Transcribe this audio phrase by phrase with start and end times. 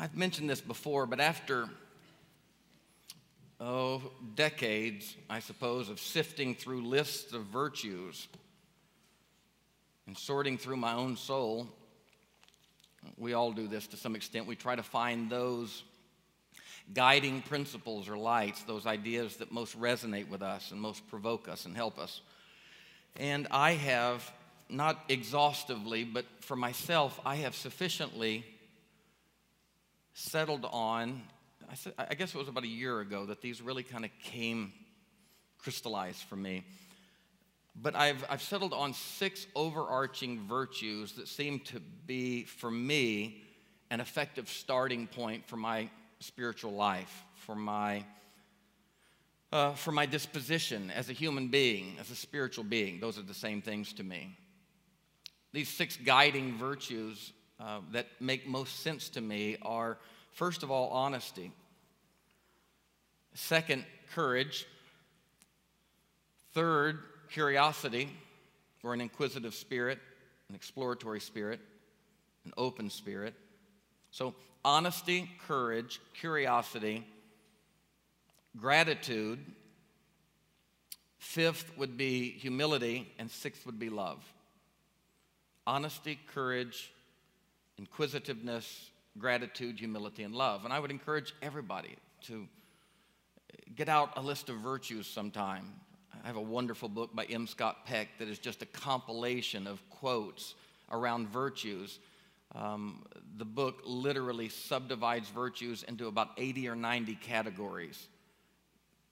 [0.00, 1.68] I've mentioned this before, but after,
[3.58, 4.00] oh,
[4.36, 8.28] decades, I suppose, of sifting through lists of virtues
[10.06, 11.66] and sorting through my own soul,
[13.16, 14.46] we all do this to some extent.
[14.46, 15.82] We try to find those
[16.94, 21.66] guiding principles or lights, those ideas that most resonate with us and most provoke us
[21.66, 22.20] and help us.
[23.16, 24.30] And I have,
[24.68, 28.44] not exhaustively, but for myself, I have sufficiently
[30.18, 31.22] settled on,
[31.70, 34.10] I, said, I guess it was about a year ago that these really kind of
[34.22, 34.72] came
[35.58, 36.64] crystallized for me.
[37.80, 43.44] But I've, I've settled on six overarching virtues that seem to be, for me,
[43.90, 45.88] an effective starting point for my
[46.18, 48.04] spiritual life, for my,
[49.52, 52.98] uh, for my disposition as a human being, as a spiritual being.
[52.98, 54.36] Those are the same things to me.
[55.52, 59.98] These six guiding virtues uh, that make most sense to me are
[60.32, 61.52] first of all, honesty,
[63.34, 64.66] second, courage,
[66.54, 68.08] third, curiosity,
[68.82, 69.98] or an inquisitive spirit,
[70.48, 71.60] an exploratory spirit,
[72.44, 73.34] an open spirit.
[74.10, 77.06] So, honesty, courage, curiosity,
[78.56, 79.38] gratitude.
[81.18, 84.24] Fifth would be humility, and sixth would be love.
[85.66, 86.90] Honesty, courage,
[87.78, 90.64] inquisitiveness, gratitude, humility, and love.
[90.64, 92.46] And I would encourage everybody to
[93.74, 95.72] get out a list of virtues sometime.
[96.22, 97.46] I have a wonderful book by M.
[97.46, 100.54] Scott Peck that is just a compilation of quotes
[100.90, 102.00] around virtues.
[102.54, 103.04] Um,
[103.36, 108.08] the book literally subdivides virtues into about 80 or 90 categories.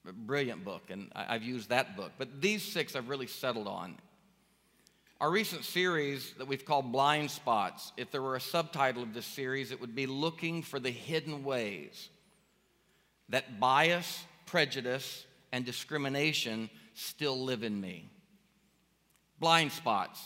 [0.03, 2.13] Brilliant book, and I've used that book.
[2.17, 3.97] But these six I've really settled on.
[5.19, 9.25] Our recent series that we've called Blind Spots, if there were a subtitle of this
[9.25, 12.09] series, it would be Looking for the Hidden Ways
[13.29, 18.11] that bias, prejudice, and discrimination still live in me.
[19.39, 20.21] Blind spots.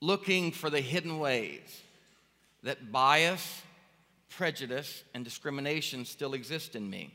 [0.00, 1.82] Looking for the hidden ways
[2.64, 3.62] that bias,
[4.28, 7.14] prejudice, and discrimination still exist in me.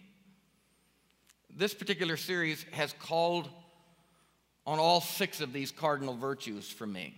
[1.53, 3.49] This particular series has called
[4.65, 7.15] on all six of these cardinal virtues for me.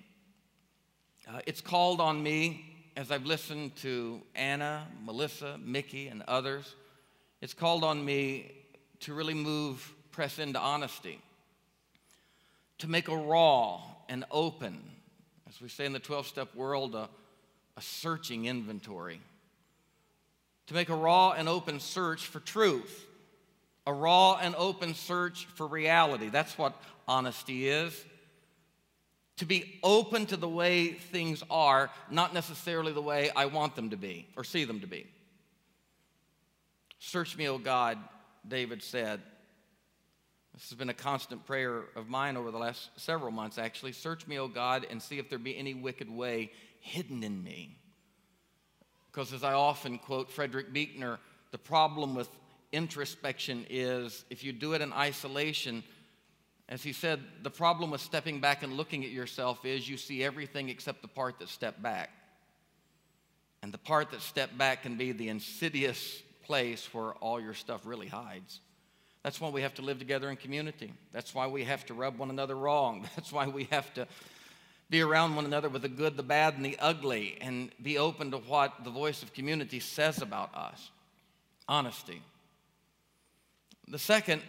[1.28, 2.66] Uh, it's called on me
[2.96, 6.76] as I've listened to Anna, Melissa, Mickey, and others.
[7.42, 8.52] It's called on me
[9.02, 11.20] to really move, press into honesty,
[12.80, 14.82] to make a raw and open,
[15.50, 17.09] as we say in the 12 step world, a,
[17.76, 19.20] a searching inventory,
[20.68, 23.06] to make a raw and open search for truth,
[23.86, 26.30] a raw and open search for reality.
[26.30, 28.06] That's what honesty is.
[29.38, 33.90] To be open to the way things are, not necessarily the way I want them
[33.90, 35.08] to be or see them to be.
[37.00, 37.97] Search me, O God,
[38.47, 39.22] David said.
[40.53, 43.91] This has been a constant prayer of mine over the last several months, actually.
[43.91, 47.78] Search me, O God, and see if there be any wicked way hidden in me.
[49.12, 51.20] Because as I often quote Frederick Buechner,
[51.52, 52.30] the problem with
[52.72, 55.84] introspection is if you do it in isolation,
[56.69, 60.24] as he said, the problem with stepping back and looking at yourself is you see
[60.24, 62.09] everything except the part that stepped back.
[63.62, 67.85] And the part that stepped back can be the insidious place where all your stuff
[67.85, 68.59] really hides.
[69.23, 70.94] That's why we have to live together in community.
[71.13, 73.07] That's why we have to rub one another wrong.
[73.16, 74.07] That's why we have to
[74.90, 78.31] be around one another with the good, the bad, and the ugly, and be open
[78.31, 80.91] to what the voice of community says about us.
[81.68, 82.22] Honesty.
[83.88, 84.41] The second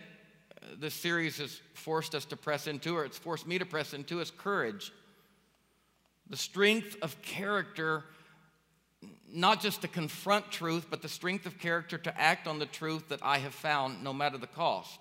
[0.78, 4.20] this series has forced us to press into, or it's forced me to press into,
[4.20, 4.92] is courage.
[6.30, 8.04] The strength of character,
[9.30, 13.08] not just to confront truth, but the strength of character to act on the truth
[13.08, 14.98] that I have found no matter the cost.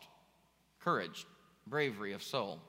[0.79, 1.25] Courage,
[1.65, 2.59] bravery of soul.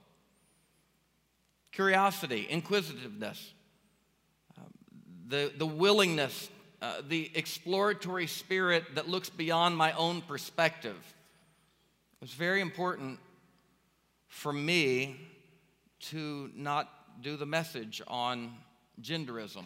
[1.73, 3.53] Curiosity, inquisitiveness,
[4.57, 4.73] um,
[5.27, 6.49] the, the willingness,
[6.81, 11.14] uh, the exploratory spirit that looks beyond my own perspective
[12.25, 13.19] was very important
[14.29, 15.15] for me
[16.01, 16.89] to not
[17.21, 18.51] do the message on
[19.03, 19.65] genderism.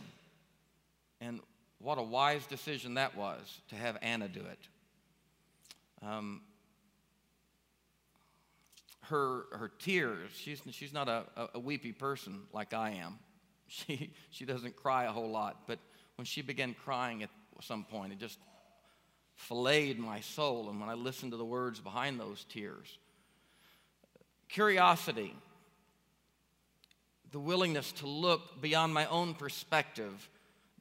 [1.20, 1.38] And
[1.78, 4.58] what a wise decision that was to have Anna do it.
[6.04, 6.40] Um,
[9.02, 13.20] her, her tears, she's, she's not a, a weepy person like I am.
[13.68, 15.78] She, she doesn't cry a whole lot, but
[16.16, 18.40] when she began crying at some point, it just
[19.38, 20.68] filleted my soul.
[20.68, 22.98] And when I listened to the words behind those tears,
[24.48, 25.34] curiosity,
[27.30, 30.28] the willingness to look beyond my own perspective,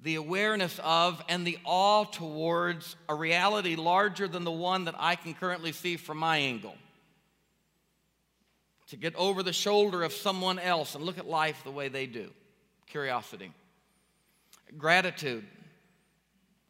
[0.02, 5.16] the awareness of, and the awe towards a reality larger than the one that I
[5.16, 6.76] can currently see from my angle.
[8.88, 12.06] To get over the shoulder of someone else and look at life the way they
[12.06, 12.32] do.
[12.88, 13.52] Curiosity.
[14.78, 15.46] Gratitude.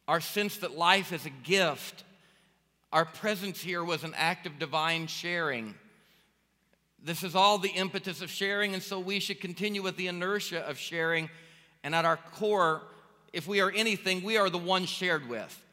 [0.08, 2.02] Our sense that life is a gift.
[2.92, 5.74] Our presence here was an act of divine sharing.
[7.04, 10.66] This is all the impetus of sharing, and so we should continue with the inertia
[10.66, 11.28] of sharing.
[11.84, 12.82] And at our core,
[13.34, 15.64] if we are anything, we are the one shared with.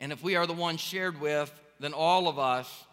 [0.00, 2.84] And if we are the one shared with, then all of us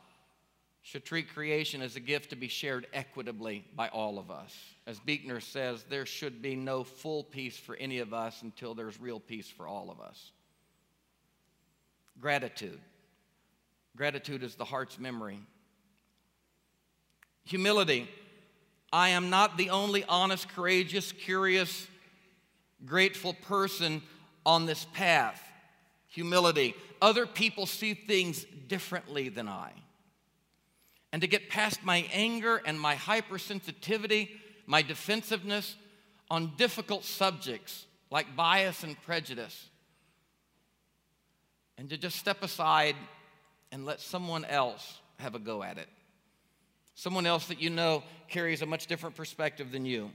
[0.88, 4.56] should treat creation as a gift to be shared equitably by all of us.
[4.86, 8.98] As Buechner says, there should be no full peace for any of us until there's
[8.98, 10.32] real peace for all of us.
[12.22, 12.80] Gratitude.
[13.98, 15.40] Gratitude is the heart's memory.
[17.44, 18.08] Humility.
[18.94, 21.86] I am not the only honest, courageous, curious,
[22.86, 24.02] grateful person
[24.46, 25.44] on this path.
[26.08, 26.76] Humility.
[27.02, 29.74] Other people see things differently than I.
[31.12, 34.30] And to get past my anger and my hypersensitivity,
[34.66, 35.76] my defensiveness
[36.30, 39.70] on difficult subjects like bias and prejudice,
[41.78, 42.96] and to just step aside
[43.72, 45.88] and let someone else have a go at it.
[46.96, 50.10] Someone else that you know carries a much different perspective than you.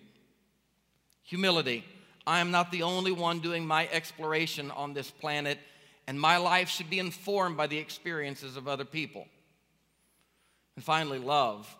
[1.25, 1.85] Humility.
[2.27, 5.59] I am not the only one doing my exploration on this planet,
[6.06, 9.27] and my life should be informed by the experiences of other people.
[10.77, 11.75] And finally, love.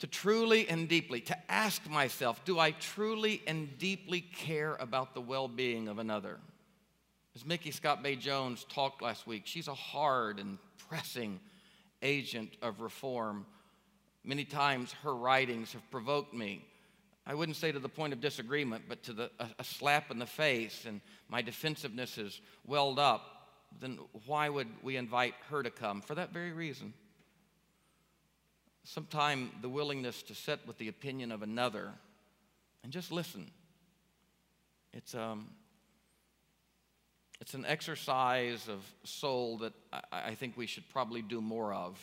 [0.00, 5.20] To truly and deeply, to ask myself, do I truly and deeply care about the
[5.20, 6.38] well being of another?
[7.36, 10.58] As Micky ScottBey Jones talked last week, she's a hard and
[10.88, 11.38] pressing
[12.02, 13.46] agent of reform.
[14.24, 16.64] Many times her writings have provoked me
[17.24, 20.18] I wouldn't say to the point of disagreement, but to the, a, a slap in
[20.18, 23.41] the face, and my defensiveness has welled up,
[23.80, 26.00] then why would we invite her to come?
[26.00, 26.92] For that very reason.
[28.84, 31.92] Sometime the willingness to sit with the opinion of another
[32.82, 33.50] and just listen.
[34.92, 35.48] It's, um,
[37.40, 41.98] it's an exercise of soul that I, I think we should probably do more of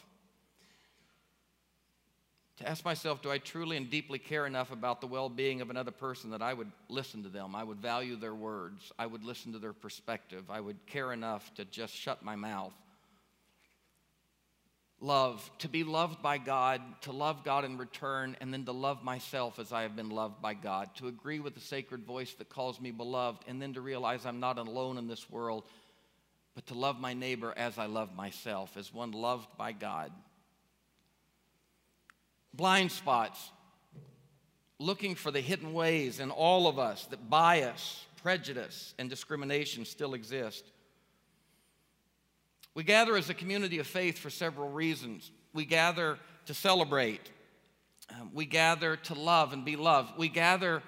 [2.59, 5.69] to ask myself, do I truly and deeply care enough about the well being of
[5.69, 7.55] another person that I would listen to them?
[7.55, 8.91] I would value their words.
[8.99, 10.49] I would listen to their perspective.
[10.49, 12.73] I would care enough to just shut my mouth.
[14.99, 19.01] Love, to be loved by God, to love God in return, and then to love
[19.01, 22.49] myself as I have been loved by God, to agree with the sacred voice that
[22.49, 25.63] calls me beloved, and then to realize I'm not alone in this world,
[26.53, 30.11] but to love my neighbor as I love myself, as one loved by God
[32.53, 33.51] blind spots,
[34.79, 40.13] looking for the hidden ways in all of us that bias, prejudice, and discrimination still
[40.13, 40.71] exist.
[42.75, 45.31] We gather as a community of faith for several reasons.
[45.53, 47.29] We gather to celebrate.
[48.09, 50.17] Um, we gather to love and be loved.
[50.17, 50.81] We gather,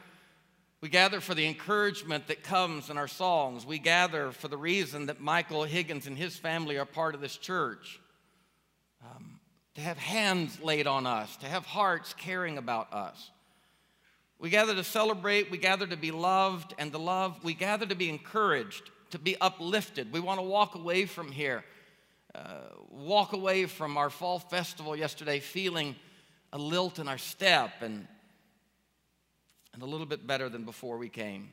[0.79, 3.65] we gather for the encouragement that comes in our songs.
[3.65, 7.37] We gather for the reason that Michael Higgins and his family are part of this
[7.37, 7.99] church.
[9.75, 13.31] To have hands laid on us, to have hearts caring about us.
[14.37, 17.95] We gather to celebrate, we gather to be loved and to love, we gather to
[17.95, 20.11] be encouraged, to be uplifted.
[20.11, 21.63] We want to walk away from here,
[22.33, 25.95] uh, walk away from our fall festival yesterday feeling
[26.51, 28.07] a lilt in our step and,
[29.73, 31.49] and a little bit better than before we came.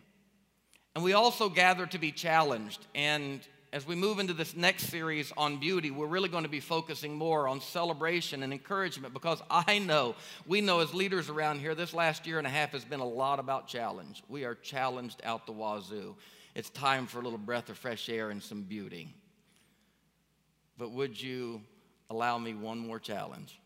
[0.94, 5.30] And we also gather to be challenged and as we move into this next series
[5.36, 9.78] on beauty, we're really going to be focusing more on celebration and encouragement because I
[9.78, 10.14] know,
[10.46, 13.06] we know as leaders around here, this last year and a half has been a
[13.06, 14.22] lot about challenge.
[14.28, 16.16] We are challenged out the wazoo.
[16.54, 19.14] It's time for a little breath of fresh air and some beauty.
[20.78, 21.60] But would you
[22.08, 23.60] allow me one more challenge?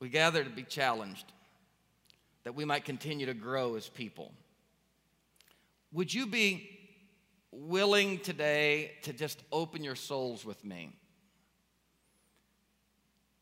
[0.00, 1.32] We gather to be challenged
[2.44, 4.32] that we might continue to grow as people.
[5.92, 6.79] Would you be
[7.52, 10.90] willing today to just open your souls with me.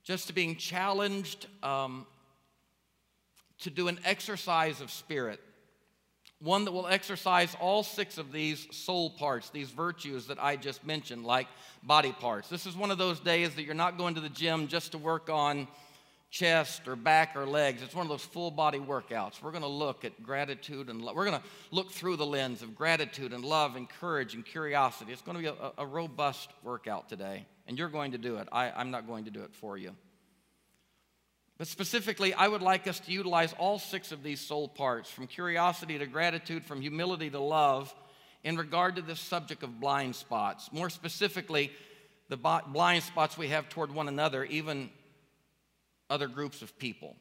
[0.03, 2.07] Just to being challenged um,
[3.61, 5.41] to do an exercise of spirit,
[6.41, 10.87] one that will exercise all six of these soul parts, these virtues that I just
[10.87, 11.49] mentioned, like
[11.83, 12.49] body parts.
[12.49, 14.99] This is one of those days that you're not going to the gym just to
[14.99, 15.67] work on
[16.30, 17.82] chest or back or legs.
[17.82, 19.42] It's one of those full body workouts.
[19.42, 21.16] We're going to look at gratitude and love.
[21.16, 25.12] We're going to look through the lens of gratitude and love and courage and curiosity.
[25.12, 28.49] It's going to be a, a robust workout today, and you're going to do it.
[28.52, 29.94] I, I'm not going to do it for you.
[31.56, 35.26] But specifically, I would like us to utilize all six of these soul parts from
[35.26, 37.92] curiosity to gratitude, from humility to love,
[38.44, 40.73] in regard to this subject of blind spots.
[40.73, 41.73] More specifically,
[42.28, 44.90] the blind spots we have toward one another, even
[46.11, 47.17] other groups of people.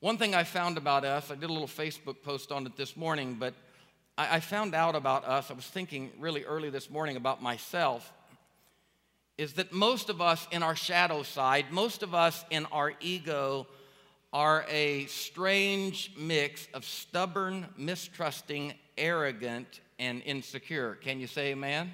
[0.00, 2.96] One thing I found about us, I did a little Facebook post on it this
[2.96, 3.54] morning, but
[4.16, 8.12] I, I found out about us, I was thinking really early this morning about myself,
[9.36, 13.66] is that most of us in our shadow side, most of us in our ego,
[14.32, 20.94] are a strange mix of stubborn, mistrusting, arrogant, and insecure.
[20.94, 21.90] Can you say amen?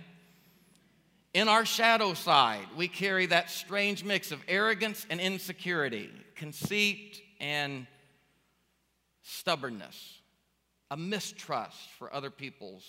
[1.36, 7.86] In our shadow side, we carry that strange mix of arrogance and insecurity, conceit and
[9.20, 10.22] stubbornness,
[10.90, 12.86] a mistrust for other people's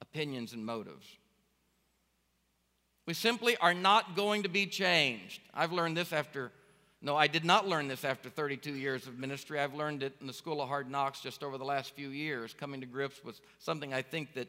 [0.00, 1.06] opinions and motives.
[3.06, 5.40] We simply are not going to be changed.
[5.54, 6.50] I've learned this after,
[7.00, 9.60] no, I did not learn this after 32 years of ministry.
[9.60, 12.52] I've learned it in the School of Hard Knocks just over the last few years,
[12.52, 14.48] coming to grips with something I think that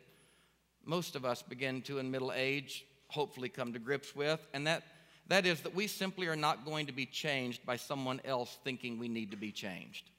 [0.83, 4.83] most of us begin to in middle age hopefully come to grips with, and that,
[5.27, 8.99] that is that we simply are not going to be changed by someone else thinking
[8.99, 10.09] we need to be changed.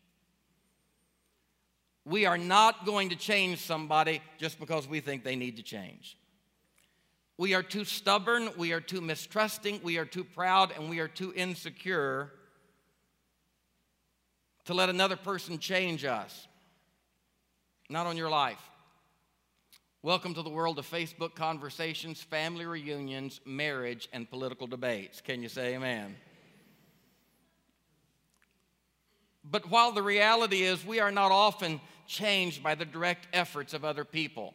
[2.04, 6.16] We are not going to change somebody just because we think they need to change.
[7.36, 11.06] We are too stubborn, we are too mistrusting, we are too proud, and we are
[11.06, 12.32] too insecure
[14.64, 16.48] to let another person change us.
[17.88, 18.60] Not on your life.
[20.04, 25.20] Welcome to the world of Facebook conversations, family reunions, marriage, and political debates.
[25.20, 26.14] Can you say amen?
[29.42, 33.84] But while the reality is we are not often changed by the direct efforts of
[33.84, 34.54] other people,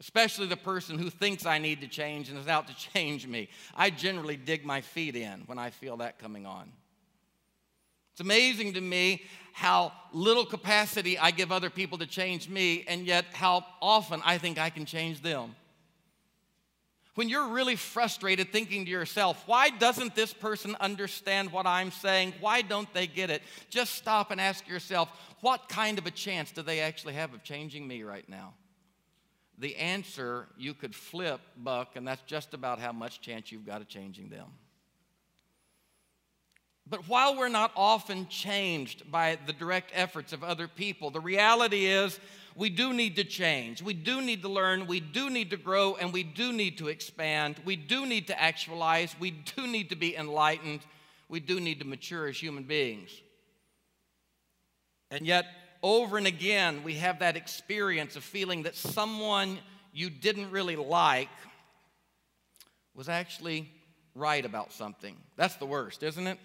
[0.00, 3.50] especially the person who thinks I need to change and is out to change me.
[3.76, 6.72] I generally dig my feet in when I feel that coming on.
[8.10, 9.22] It's amazing to me
[9.54, 14.36] how little capacity I give other people to change me, and yet how often I
[14.36, 15.54] think I can change them.
[17.14, 22.34] When you're really frustrated thinking to yourself, why doesn't this person understand what I'm saying?
[22.40, 23.42] Why don't they get it?
[23.70, 25.08] Just stop and ask yourself,
[25.40, 28.54] what kind of a chance do they actually have of changing me right now?
[29.58, 33.80] the answer you could flip, Buck, and that's just about how much chance you've got
[33.80, 34.46] of changing them.
[36.86, 41.86] But while we're not often changed by the direct efforts of other people, the reality
[41.86, 42.20] is
[42.54, 43.82] we do need to change.
[43.82, 44.86] We do need to learn.
[44.86, 45.96] We do need to grow.
[45.96, 47.56] And we do need to expand.
[47.64, 49.14] We do need to actualize.
[49.18, 50.80] We do need to be enlightened.
[51.28, 53.10] We do need to mature as human beings.
[55.10, 55.46] And yet,
[55.82, 59.58] over and again, we have that experience of feeling that someone
[59.92, 61.28] you didn't really like
[62.94, 63.70] was actually
[64.14, 65.16] right about something.
[65.36, 66.38] That's the worst, isn't it?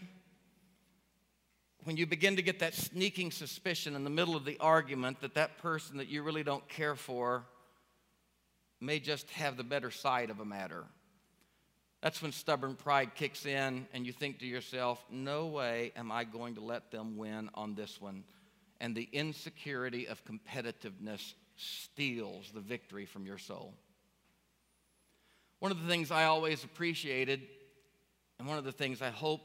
[1.83, 5.35] When you begin to get that sneaking suspicion in the middle of the argument that
[5.35, 7.45] that person that you really don't care for
[8.81, 10.83] may just have the better side of a matter.
[12.01, 16.23] That's when stubborn pride kicks in and you think to yourself, no way am I
[16.23, 18.23] going to let them win on this one
[18.79, 23.73] and the insecurity of competitiveness steals the victory from your soul.
[25.59, 27.41] One of the things I always appreciated,
[28.37, 29.41] and one of the things I hope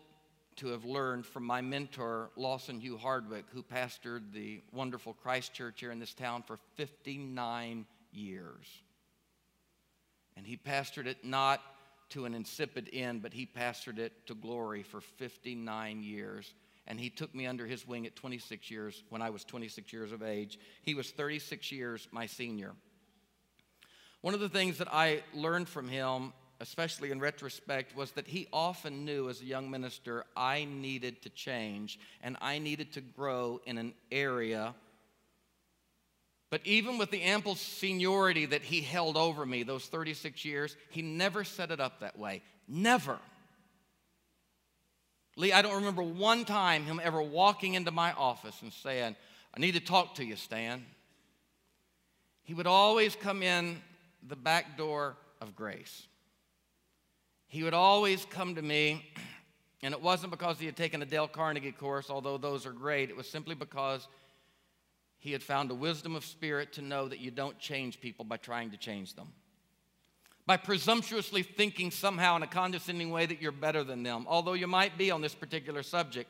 [0.57, 5.81] to have learned from my mentor, Lawson Hugh Hardwick, who pastored the wonderful Christ Church
[5.81, 8.67] here in this town for 59 years.
[10.37, 11.61] And he pastored it not
[12.11, 16.55] to an insipid end, but he pastored it to glory for 59 years
[16.87, 20.13] and he took me under his wing at 26 years when I was 26 years
[20.13, 20.59] of age.
[20.83, 22.73] He was 36 years my senior.
[24.21, 26.33] One of the things that I learned from him,
[26.65, 31.29] especially in retrospect, was that he often knew as a young minister I needed to
[31.29, 34.75] change and I needed to grow in an area.
[36.49, 41.03] But even with the ample seniority that he held over me those 36 years, he
[41.03, 42.41] never set it up that way.
[42.67, 43.19] Never.
[45.37, 49.17] Lee, I don't remember one time him ever walking into my office and saying,
[49.55, 50.83] I need to talk to you, Stan.
[52.45, 53.83] He would always come in
[54.27, 56.07] the back door of grace.
[57.55, 59.09] He would always come to me,
[59.81, 63.11] and it wasn't because he had taken a Dale Carnegie course, although those are great.
[63.11, 64.09] It was simply because
[65.21, 68.39] he had found a wisdom of spirit to know that you don't change people by
[68.39, 69.29] trying to change them
[70.47, 74.67] by presumptuously thinking somehow in a condescending way that you're better than them, although you
[74.67, 76.29] might be on this particular subject.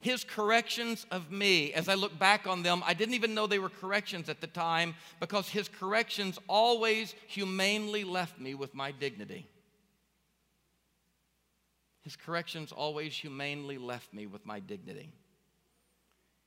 [0.00, 3.60] His corrections of me, as I look back on them, I didn't even know they
[3.60, 9.46] were corrections at the time because his corrections always humanely left me with my dignity.
[12.02, 15.12] His corrections always humanely left me with my dignity.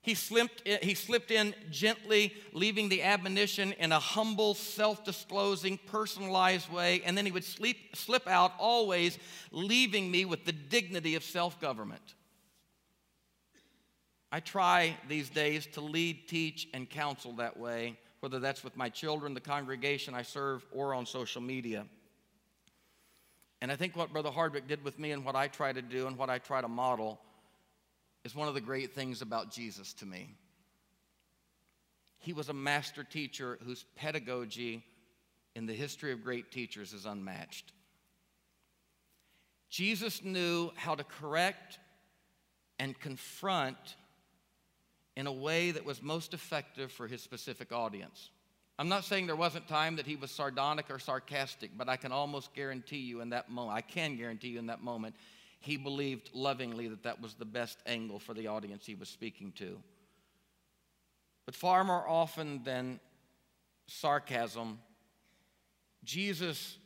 [0.02, 5.80] He slipped, in, he slipped in gently, leaving the admonition in a humble, self disclosing,
[5.88, 9.18] personalized way, and then he would sleep, slip out always,
[9.52, 12.14] leaving me with the dignity of self government.
[14.32, 18.90] I try these days to lead, teach, and counsel that way, whether that's with my
[18.90, 21.88] children, the congregation I serve, or on social media.
[23.66, 26.06] And I think what Brother Hardwick did with me and what I try to do
[26.06, 27.20] and what I try to model
[28.24, 30.36] is one of the great things about Jesus to me.
[32.20, 34.86] He was a master teacher whose pedagogy
[35.56, 37.72] in the history of great teachers is unmatched.
[39.72, 41.80] Jesus knew how to correct
[42.78, 43.96] and confront
[45.18, 48.30] in a way that was most effective for his specific audience.
[48.78, 52.12] I'm not saying there wasn't time that he was sardonic or sarcastic, but I can
[52.12, 55.16] almost guarantee you in that moment, I can guarantee you in that moment,
[55.60, 59.54] he believed lovingly that that was the best angle for the audience he was speaking
[59.54, 59.78] to.
[61.46, 63.00] But far more often than
[63.88, 64.80] sarcasm,
[66.04, 66.78] Jesus,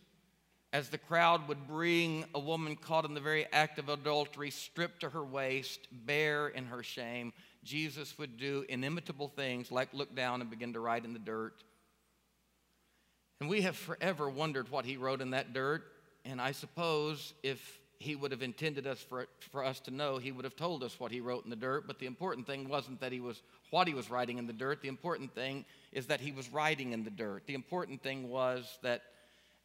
[0.72, 5.02] as the crowd would bring a woman caught in the very act of adultery, stripped
[5.02, 10.42] to her waist, bare in her shame, Jesus would do inimitable things like look down
[10.42, 11.64] and begin to write in the dirt.
[13.40, 15.84] And we have forever wondered what he wrote in that dirt.
[16.26, 20.32] And I suppose if he would have intended us for, for us to know, he
[20.32, 21.86] would have told us what he wrote in the dirt.
[21.88, 23.42] But the important thing wasn't that he was
[23.72, 24.82] what he was writing in the dirt.
[24.82, 27.44] The important thing is that he was writing in the dirt.
[27.46, 29.04] The important thing was that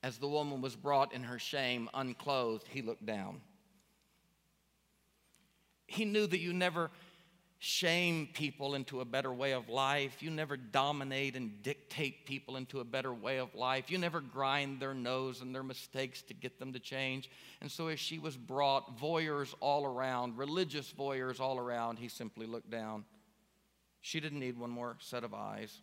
[0.02, 3.40] as the woman was brought in her shame, unclothed, he looked down.
[5.86, 6.90] He knew that you never
[7.64, 10.22] shame people into a better way of life.
[10.22, 13.90] You never dominate and dictate people into a better way of life.
[13.90, 17.30] You never grind their nose and their mistakes to get them to change.
[17.62, 22.44] And so, as she was brought, voyeurs all around, religious voyeurs all around, he simply
[22.44, 23.06] looked down.
[24.02, 25.74] She didn't need one more set of eyes.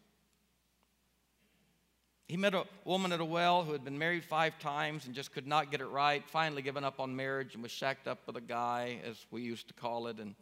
[2.27, 5.33] He met a woman at a well who had been married five times and just
[5.33, 8.37] could not get it right, finally given up on marriage and was shacked up with
[8.37, 10.19] a guy, as we used to call it.
[10.19, 10.35] And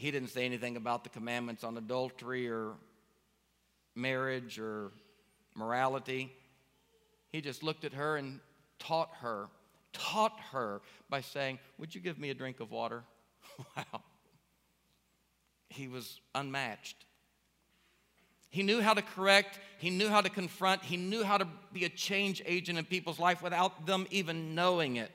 [0.00, 2.72] he didn't say anything about the commandments on adultery or
[3.94, 4.92] marriage or
[5.54, 6.32] morality.
[7.28, 8.40] He just looked at her and
[8.78, 9.48] taught her,
[9.92, 13.02] taught her by saying, Would you give me a drink of water?
[13.76, 14.00] wow.
[15.68, 16.96] He was unmatched.
[18.48, 21.84] He knew how to correct, he knew how to confront, he knew how to be
[21.84, 25.12] a change agent in people's life without them even knowing it.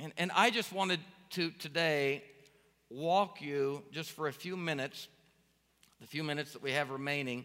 [0.00, 0.98] And, and I just wanted
[1.30, 2.24] to today
[2.90, 5.08] walk you just for a few minutes,
[6.00, 7.44] the few minutes that we have remaining.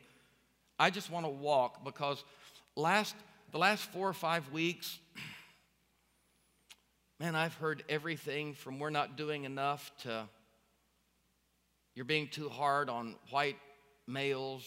[0.78, 2.24] I just want to walk because
[2.76, 3.16] last
[3.52, 4.98] the last four or five weeks,
[7.20, 10.24] man, I've heard everything from we're not doing enough to
[11.94, 13.58] you're being too hard on white
[14.08, 14.66] males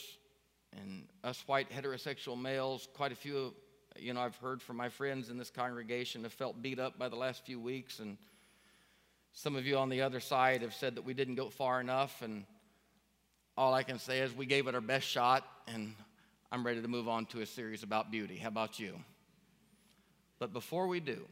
[0.76, 2.86] and us white heterosexual males.
[2.94, 3.54] Quite a few,
[3.96, 7.08] you know, I've heard from my friends in this congregation have felt beat up by
[7.08, 8.18] the last few weeks and
[9.36, 12.22] some of you on the other side have said that we didn't go far enough,
[12.22, 12.44] and
[13.56, 15.92] all I can say is we gave it our best shot, and
[16.52, 18.36] I'm ready to move on to a series about beauty.
[18.36, 18.94] How about you?
[20.38, 21.26] But before we do,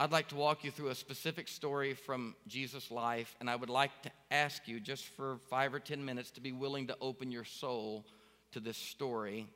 [0.00, 3.70] I'd like to walk you through a specific story from Jesus' life, and I would
[3.70, 7.30] like to ask you just for five or ten minutes to be willing to open
[7.30, 8.04] your soul
[8.50, 9.46] to this story,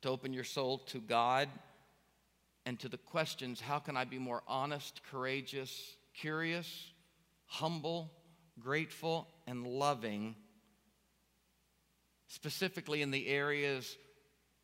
[0.00, 1.50] to open your soul to God
[2.70, 6.92] and to the questions how can I be more honest, courageous, curious,
[7.46, 8.12] humble,
[8.60, 10.36] grateful, and loving,
[12.28, 13.98] specifically in the areas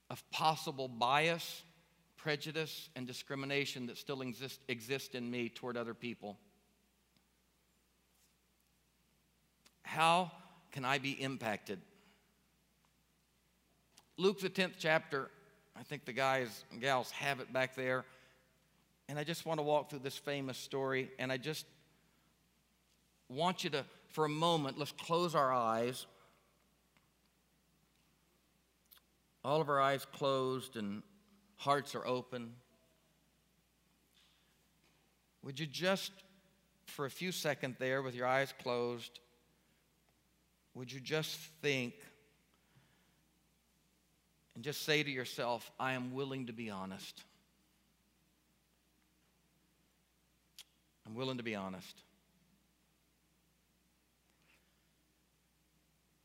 [0.08, 1.64] of possible bias,
[2.16, 6.38] prejudice, and discrimination that still exist, exist in me toward other people.
[9.82, 10.30] How
[10.70, 11.80] can I be impacted?
[14.16, 15.28] Luke, the 10th chapter,
[15.78, 18.04] I think the guys and gals have it back there.
[19.08, 21.10] And I just want to walk through this famous story.
[21.18, 21.66] And I just
[23.28, 26.06] want you to, for a moment, let's close our eyes.
[29.44, 31.02] All of our eyes closed and
[31.56, 32.52] hearts are open.
[35.42, 36.10] Would you just,
[36.86, 39.20] for a few seconds there, with your eyes closed,
[40.74, 41.94] would you just think
[44.56, 47.22] and just say to yourself, I am willing to be honest.
[51.06, 52.02] I'm willing to be honest.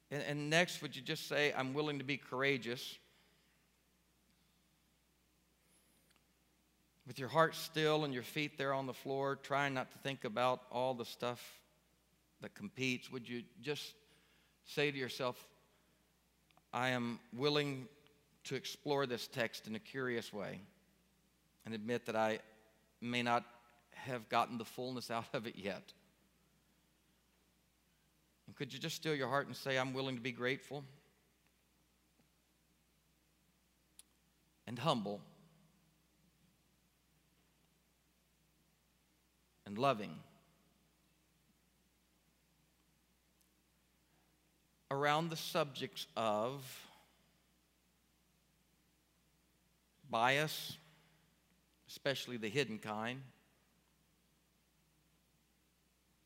[0.09, 2.97] And, and, next, would you just say, I'm willing to be courageous?
[7.07, 10.23] with your heart still and your feet there on the floor, trying not to think
[10.23, 11.59] about all the stuff
[12.39, 13.95] that competes, would you just
[14.63, 15.45] say to yourself,
[16.71, 17.89] I am willing
[18.45, 20.61] to explore this text in a curious way
[21.65, 22.39] and admit that I
[22.99, 23.45] may not
[23.93, 25.93] have gotten the fullness out of it yet.
[28.47, 30.83] And could you just still your heart and say, I'm willing to be grateful
[34.67, 35.21] and humble
[39.65, 40.15] and loving?
[44.89, 46.65] Around the subjects of
[50.11, 50.77] bias,
[51.87, 53.21] especially the hidden kind,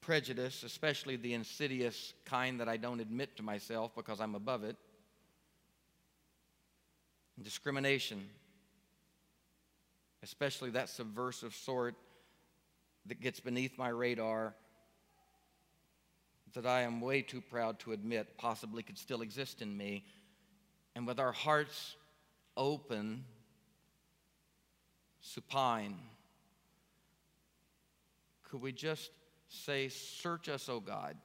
[0.02, 4.76] prejudice, especially the insidious kind that I don't admit to myself because I'm above it,
[7.42, 8.28] discrimination,
[10.24, 11.96] especially that subversive sort
[13.06, 14.56] that gets beneath my radar
[16.56, 20.06] that I am way too proud to admit possibly could still exist in me.
[20.96, 21.96] And with our hearts
[22.56, 23.26] open,
[25.26, 25.96] supine,
[28.44, 29.10] could we just
[29.50, 31.18] say, Search us, O God.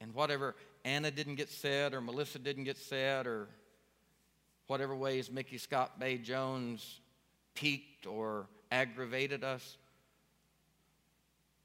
[0.00, 3.48] And whatever Anna didn't get said, or Melissa didn't get said, or
[4.66, 7.00] whatever ways Micky ScottBey Jones
[7.54, 9.76] piqued or aggravated us,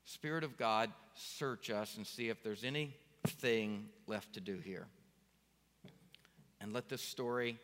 [0.06, 4.88] Spirit of God, search us and see if there's anything left to do here.
[6.64, 7.60] And let this story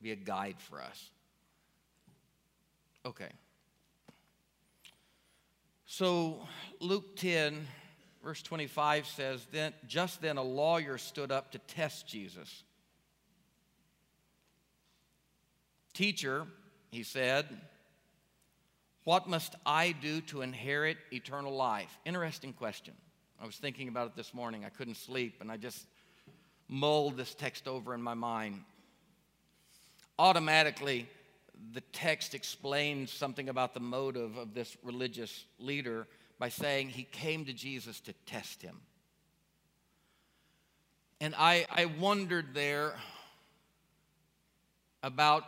[0.00, 1.10] be a guide for us.
[3.04, 3.28] Okay.
[5.86, 6.38] So
[6.80, 7.66] Luke 10,
[8.22, 12.62] verse 25 says, then, Just then a lawyer stood up to test Jesus.
[15.92, 16.46] Teacher,
[16.92, 17.46] he said,
[19.02, 21.98] what must I do to inherit eternal life?
[22.06, 22.94] Interesting question.
[23.40, 24.64] I was thinking about it this morning.
[24.64, 25.86] I couldn't sleep, and I just
[26.74, 28.60] mulled this text over in my mind.
[30.18, 31.08] Automatically,
[31.72, 36.06] the text explains something about the motive of this religious leader
[36.38, 38.80] by saying he came to Jesus to test him.
[41.20, 42.94] And I, I wondered there
[45.02, 45.44] about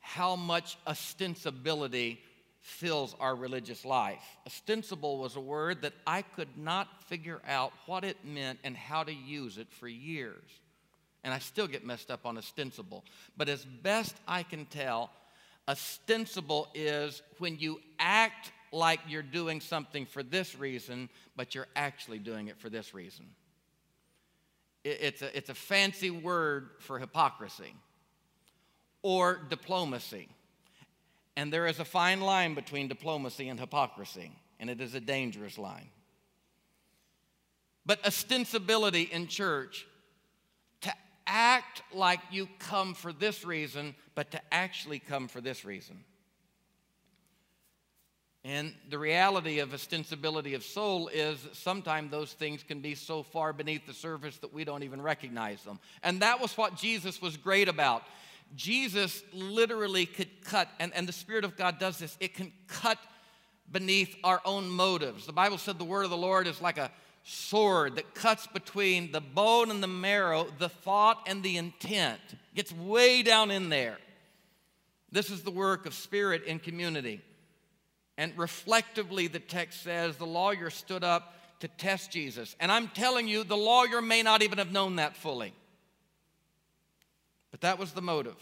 [0.00, 2.18] how much ostensibility
[2.66, 4.24] fills our religious life.
[4.46, 9.04] Ostensible was a word that I could not figure out what it meant and how
[9.04, 10.42] to use it for years
[11.26, 13.04] and I still get messed up on ostensible.
[13.36, 15.10] But as best I can tell,
[15.68, 22.20] ostensible is when you act like you're doing something for this reason, but you're actually
[22.20, 23.26] doing it for this reason.
[24.84, 27.74] It's a, it's a fancy word for hypocrisy
[29.02, 30.28] or diplomacy.
[31.36, 35.58] And there is a fine line between diplomacy and hypocrisy, and it is a dangerous
[35.58, 35.90] line.
[37.84, 39.86] But ostensibility in church
[40.80, 40.92] to
[41.26, 46.02] act like you come for this reason, but to actually come for this reason.
[48.42, 53.52] And the reality of ostensibility of soul is sometimes those things can be so far
[53.52, 55.80] beneath the surface that we don't even recognize them.
[56.04, 58.04] And that was what Jesus was great about.
[58.54, 62.98] Jesus literally could cut, and, and the Spirit of God does this, it can cut
[63.70, 65.26] beneath our own motives.
[65.26, 66.90] The Bible said the word of the Lord is like a
[67.24, 72.20] sword that cuts between the bone and the marrow, the thought and the intent.
[72.54, 73.98] Gets way down in there.
[75.10, 77.20] This is the work of spirit in community.
[78.16, 82.54] And reflectively, the text says the lawyer stood up to test Jesus.
[82.60, 85.52] And I'm telling you, the lawyer may not even have known that fully.
[87.56, 88.36] But that was the motive.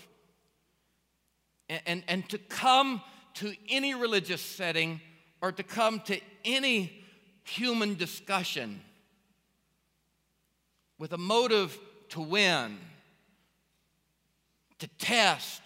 [1.68, 3.00] And, and, and to come
[3.35, 5.00] to any religious setting
[5.40, 7.05] or to come to any
[7.44, 8.81] human discussion
[10.98, 12.77] with a motive to win,
[14.81, 15.62] to test,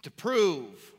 [0.00, 0.94] to prove.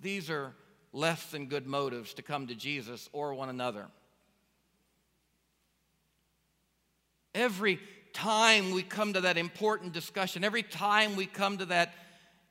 [0.00, 0.54] These are
[0.92, 3.86] less than good motives to come to Jesus or one another.
[7.32, 7.78] Every
[8.12, 11.94] time we come to that important discussion, every time we come to that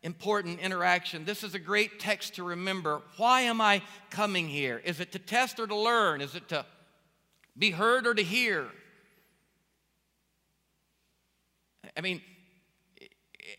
[0.03, 1.25] important interaction.
[1.25, 3.01] This is a great text to remember.
[3.17, 4.81] Why am I coming here?
[4.83, 6.21] Is it to test or to learn?
[6.21, 6.65] Is it to
[7.57, 8.67] be heard or to hear?
[11.95, 12.21] I mean,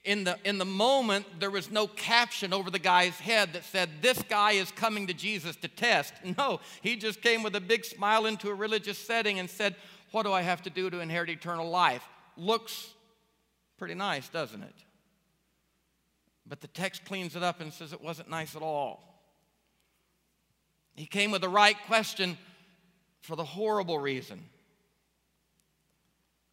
[0.05, 3.89] in the, in the moment, there was no caption over the guy's head that said,
[4.01, 6.15] This guy is coming to Jesus to test.
[6.39, 9.77] No, he just came with a big smile into a religious setting and said,
[10.13, 12.07] What do I have to do to inherit eternal life?
[12.37, 12.95] Looks
[13.83, 14.75] Pretty nice, doesn't it?
[16.47, 19.03] But the text cleans it up and says it wasn't nice at all.
[20.95, 22.39] He came with the right question
[23.23, 24.39] for the horrible reason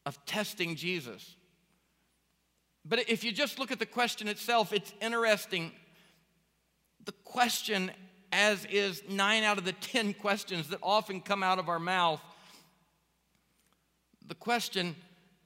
[0.08, 1.36] of testing Jesus.
[2.84, 5.72] But if you just look at the question itself, it's interesting.
[7.06, 7.92] The question,
[8.32, 12.22] as is nine out of the ten questions that often come out of our mouth,
[14.30, 14.96] the question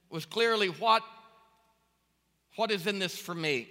[0.10, 1.02] was clearly what,
[2.56, 3.68] what is in this for me?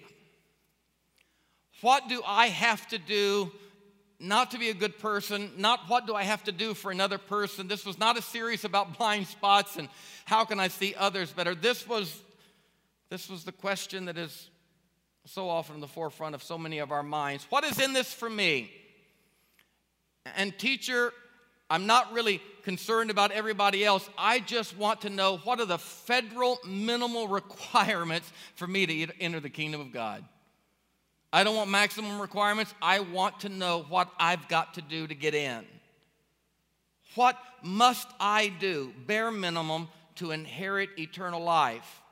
[1.82, 3.52] What do I have to do
[4.22, 7.18] not to be a good person, not what do I have to do for another
[7.18, 7.66] person.
[7.66, 9.88] This was not a series about blind spots and
[10.24, 11.54] how can I see others better.
[11.54, 12.20] This was
[13.10, 14.48] this was the question that is
[15.26, 17.46] so often in the forefront of so many of our minds.
[17.50, 18.70] What is in this for me?
[20.36, 21.12] And teacher,
[21.72, 24.06] I'm not really concerned about everybody else.
[24.18, 29.40] I just want to know what are the federal minimal requirements for me to enter
[29.40, 30.22] the kingdom of God.
[31.32, 32.74] I don't want maximum requirements.
[32.82, 35.64] I want to know what I've got to do to get in.
[37.14, 42.02] What must I do, bare minimum, to inherit eternal life?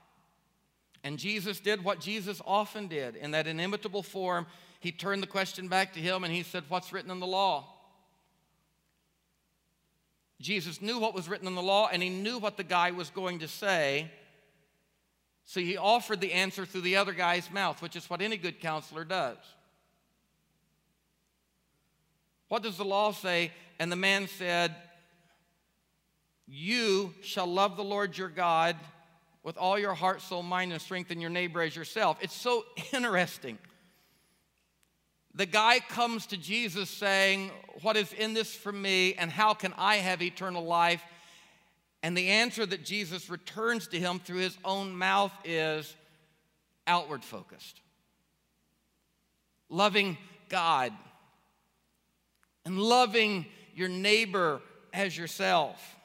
[1.05, 4.47] And Jesus did what Jesus often did in that inimitable form.
[4.81, 7.75] He turned the question back to him and he said, What's written in the law?
[10.41, 13.11] Jesus knew what was written in the law and he knew what the guy was
[13.11, 14.11] going to say.
[15.45, 18.61] So he offered the answer through the other guy's mouth, which is what any good
[18.61, 19.37] counselor does.
[22.49, 23.53] What does the law say?
[23.79, 24.75] And the man said,
[26.47, 28.77] You shall love the Lord your God
[29.43, 32.19] with all your heart, soul, mind, and strength, and your neighbor as yourself.
[32.21, 33.59] It's so interesting.
[35.41, 37.51] The guy comes to Jesus saying,
[37.81, 41.03] What is in this for me, and how can I have eternal life?
[42.03, 45.97] And the answer that Jesus returns to him through his own mouth is
[46.87, 47.81] outward focused.
[49.71, 50.19] Loving
[50.51, 50.93] God
[52.67, 54.61] and loving your neighbor
[54.93, 55.97] as yourself.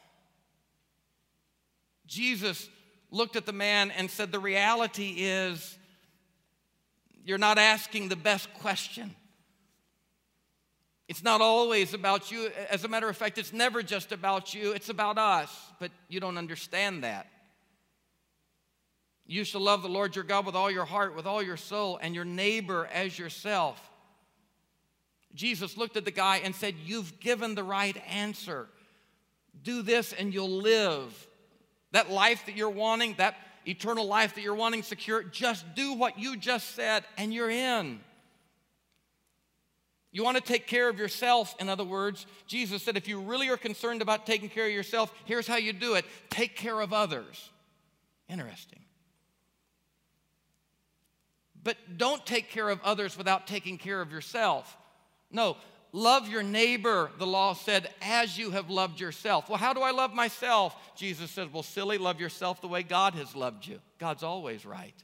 [2.07, 2.69] Jesus
[3.11, 5.77] looked at the man and said, The reality is,
[7.25, 9.13] you're not asking the best question.
[11.07, 12.49] It's not always about you.
[12.69, 15.55] As a matter of fact, it's never just about you, it's about us.
[15.79, 17.27] But you don't understand that.
[19.27, 21.99] You shall love the Lord your God with all your heart, with all your soul,
[22.01, 23.81] and your neighbor as yourself.
[25.33, 28.67] Jesus looked at the guy and said, You've given the right answer.
[29.63, 31.27] Do this and you'll live.
[31.91, 36.19] That life that you're wanting, that eternal life that you're wanting secure, just do what
[36.19, 37.99] you just said and you're in.
[40.15, 42.25] You want to take care of yourself, in other words.
[42.47, 45.73] Jesus said, if you really are concerned about taking care of yourself, here's how you
[45.73, 47.49] do it take care of others.
[48.29, 48.79] Interesting.
[51.61, 54.77] But don't take care of others without taking care of yourself.
[55.31, 55.57] No,
[55.91, 59.49] love your neighbor, the law said, as you have loved yourself.
[59.49, 60.77] Well, how do I love myself?
[60.95, 63.81] Jesus said, Well, silly, love yourself the way God has loved you.
[63.99, 64.95] God's always right.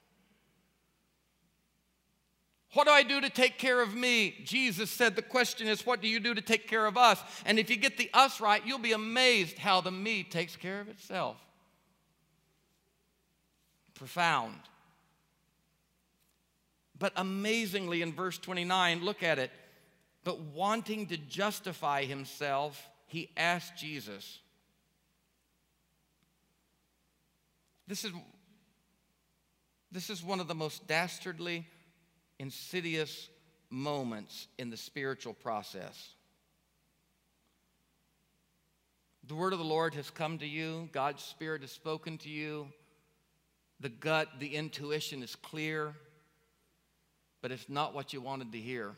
[2.74, 4.36] What do I do to take care of me?
[4.46, 7.22] Jesus said the question is, what do you do to take care of us?
[7.46, 10.80] And if you get the us right, you'll be amazed how the me takes care
[10.80, 11.38] of itself.
[13.94, 14.56] Profound.
[16.98, 19.52] But amazingly, in verse 29, look at it.
[20.24, 24.40] But wanting to justify himself, he asked Jesus.
[27.86, 28.12] This is,
[29.92, 31.66] this is one of the most dastardly
[32.42, 33.30] insidious
[33.70, 36.16] moments in the spiritual process.
[39.28, 42.68] The word of the Lord has come to you, God's Spirit has spoken to you,
[43.80, 45.94] the gut, the intuition is clear,
[47.44, 48.94] but it's not what you wanted to hear,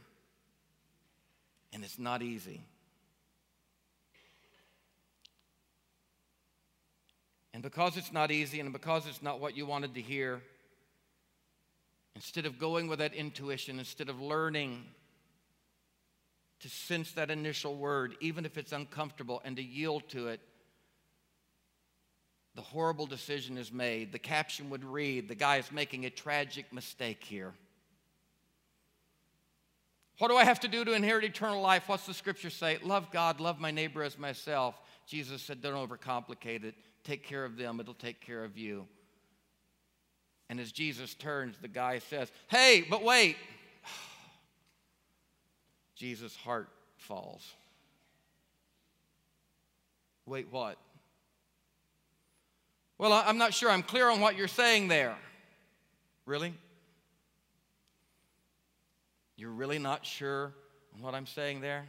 [1.73, 2.61] and it's not easy.
[7.53, 10.41] And because it's not easy and because it's not what you wanted to hear,
[12.15, 14.85] Instead of going with that intuition, instead of learning
[16.59, 20.39] to sense that initial word, even if it's uncomfortable, and to yield to it,
[22.55, 24.11] the horrible decision is made.
[24.11, 27.53] The caption would read, The guy is making a tragic mistake here.
[30.19, 31.89] What do I have to do to inherit eternal life?
[31.89, 32.77] What's the scripture say?
[32.83, 34.79] Love God, love my neighbor as myself.
[35.07, 36.75] Jesus said, Don't overcomplicate it.
[37.03, 38.87] Take care of them, it'll take care of you.
[40.53, 43.37] And as Jesus turns, the guy says, Hey, but wait.
[45.95, 47.55] Jesus' heart falls.
[50.27, 50.77] Wait, what?
[52.99, 55.15] Well, I'm not sure I'm clear on what you're saying there.
[56.27, 56.53] Really?
[59.35, 60.53] You're really not sure
[60.93, 61.87] on what I'm saying there?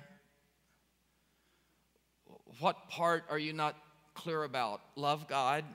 [2.61, 3.77] What part are you not
[4.15, 4.81] clear about?
[4.97, 5.67] Love God.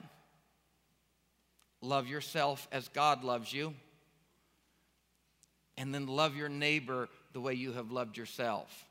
[1.82, 3.74] Love yourself as God loves you.
[5.76, 8.86] And then love your neighbor the way you have loved yourself.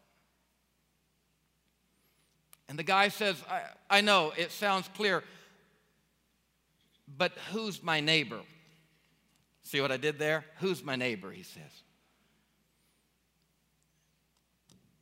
[2.67, 3.61] And the guy says, I,
[3.97, 5.23] I know it sounds clear,
[7.17, 8.39] but who's my neighbor?
[9.63, 10.45] See what I did there?
[10.59, 11.31] Who's my neighbor?
[11.31, 11.83] He says.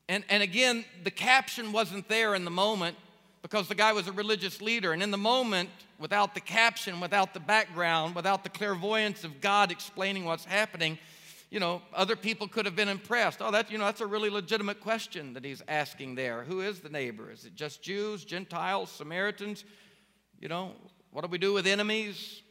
[0.09, 2.95] And, and again, the caption wasn't there in the moment
[3.41, 4.93] because the guy was a religious leader.
[4.93, 5.69] And in the moment,
[5.99, 10.97] without the caption, without the background, without the clairvoyance of God explaining what's happening,
[11.49, 13.41] you know, other people could have been impressed.
[13.41, 16.43] Oh, that's, you know, that's a really legitimate question that he's asking there.
[16.43, 17.31] Who is the neighbor?
[17.31, 19.63] Is it just Jews, Gentiles, Samaritans?
[20.39, 20.73] You know,
[21.11, 22.41] what do we do with enemies?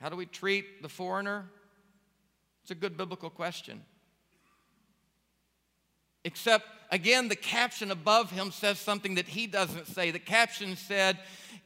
[0.00, 1.44] How do we treat the foreigner?
[2.62, 3.82] It's a good biblical question.
[6.26, 10.10] Except, again, the caption above him says something that he doesn't say.
[10.10, 11.18] The caption said,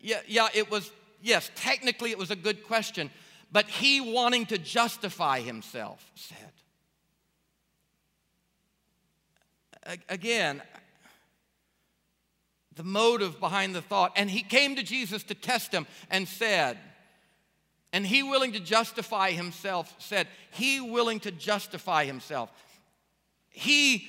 [0.03, 0.93] yeah, yeah, it was,
[1.23, 3.11] yes, technically it was a good question,
[3.51, 6.37] but he wanting to justify himself said.
[10.11, 10.61] Again,
[12.77, 14.13] the motive behind the thought.
[14.15, 16.77] And he came to Jesus to test him and said,
[17.95, 22.51] and he willing to justify himself said, he willing to justify himself.
[23.49, 24.07] He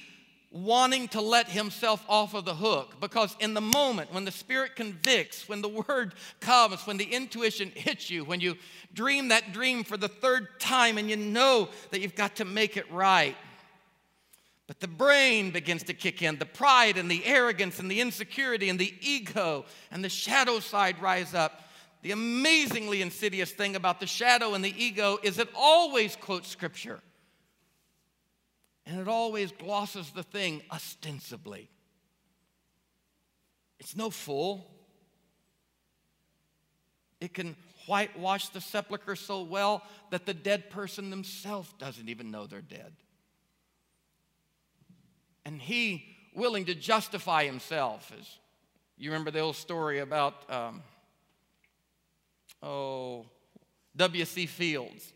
[0.52, 3.00] wanting to let himself off of the hook.
[3.00, 7.72] Because in the moment when the spirit convicts when the word comes when the intuition
[7.74, 8.58] hits you when you
[8.94, 12.76] dream that dream for the third time and you know that you've got to make
[12.76, 13.36] it right.
[14.68, 16.38] But the brain begins to kick in.
[16.38, 21.02] The pride and the arrogance and the insecurity and the ego and the shadow side
[21.02, 21.64] rise up.
[22.04, 27.00] The amazingly insidious thing about the shadow and the ego is it always quotes scripture
[28.86, 31.70] and it always glosses the thing ostensibly.
[33.80, 34.68] It's no fool.
[37.20, 37.56] It can
[37.88, 42.94] whitewash the sepulchre so well that the dead person themselves doesn't even know they're dead.
[45.46, 48.40] And he, willing to justify himself, is
[48.98, 50.84] you remember the old story about, um,
[52.62, 53.26] oh,
[53.96, 54.46] W.C.
[54.46, 55.12] Fields.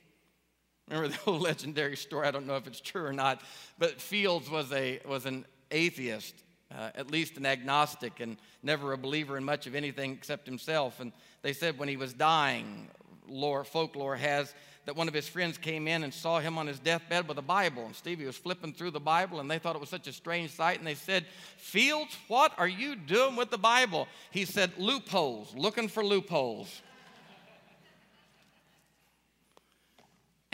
[0.90, 2.28] Remember the old legendary story?
[2.28, 3.42] I don't know if it's true or not,
[3.78, 6.36] but Fields was, a, was an atheist,
[6.74, 11.00] uh, at least an agnostic, and never a believer in much of anything except himself.
[11.00, 12.90] And they said when he was dying,
[13.28, 14.54] lore, folklore has
[14.86, 17.42] that one of his friends came in and saw him on his deathbed with a
[17.42, 17.86] Bible.
[17.86, 20.52] And Stevie was flipping through the Bible, and they thought it was such a strange
[20.52, 20.78] sight.
[20.78, 21.26] And they said,
[21.58, 24.08] Fields, what are you doing with the Bible?
[24.30, 26.82] He said, Loopholes, looking for loopholes.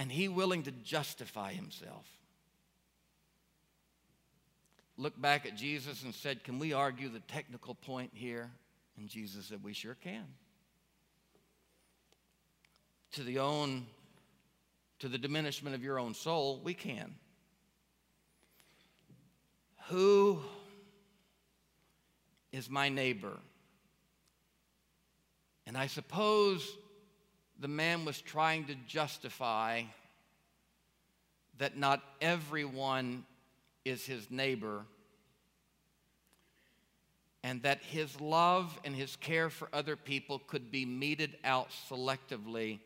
[0.01, 2.07] And he willing to justify himself.
[4.97, 8.49] Looked back at Jesus and said, Can we argue the technical point here?
[8.97, 10.25] And Jesus said, We sure can.
[13.11, 13.85] To the own,
[14.97, 17.13] to the diminishment of your own soul, we can.
[19.89, 20.39] Who
[22.51, 23.37] is my neighbor?
[25.67, 26.67] And I suppose
[27.61, 29.83] the man was trying to justify
[31.59, 33.23] that not everyone
[33.85, 34.83] is his neighbor
[37.43, 42.79] and that his love and his care for other people could be meted out selectively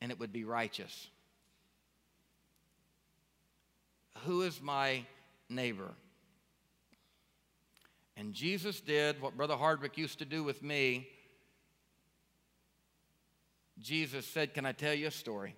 [0.00, 1.08] and it would be righteous.
[4.24, 5.04] Who is my
[5.48, 5.92] neighbor?
[8.16, 11.08] And Jesus did what Brother Hardwick used to do with me
[13.80, 15.54] Jesus said, Can I tell you a story?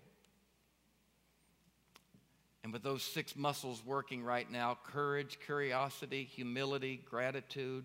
[2.65, 7.85] And with those six muscles working right now courage, curiosity, humility, gratitude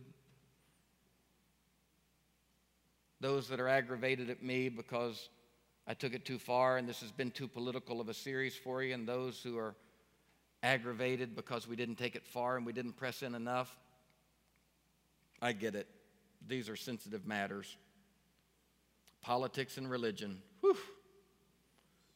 [3.20, 5.30] those that are aggravated at me because
[5.88, 8.84] I took it too far and this has been too political of a series for
[8.84, 9.76] you, and those who are
[10.64, 13.76] aggravated because we didn't take it far and we didn't press in enough.
[15.42, 15.88] I get it.
[16.48, 17.78] These are sensitive matters
[19.22, 20.78] politics and religion, whew,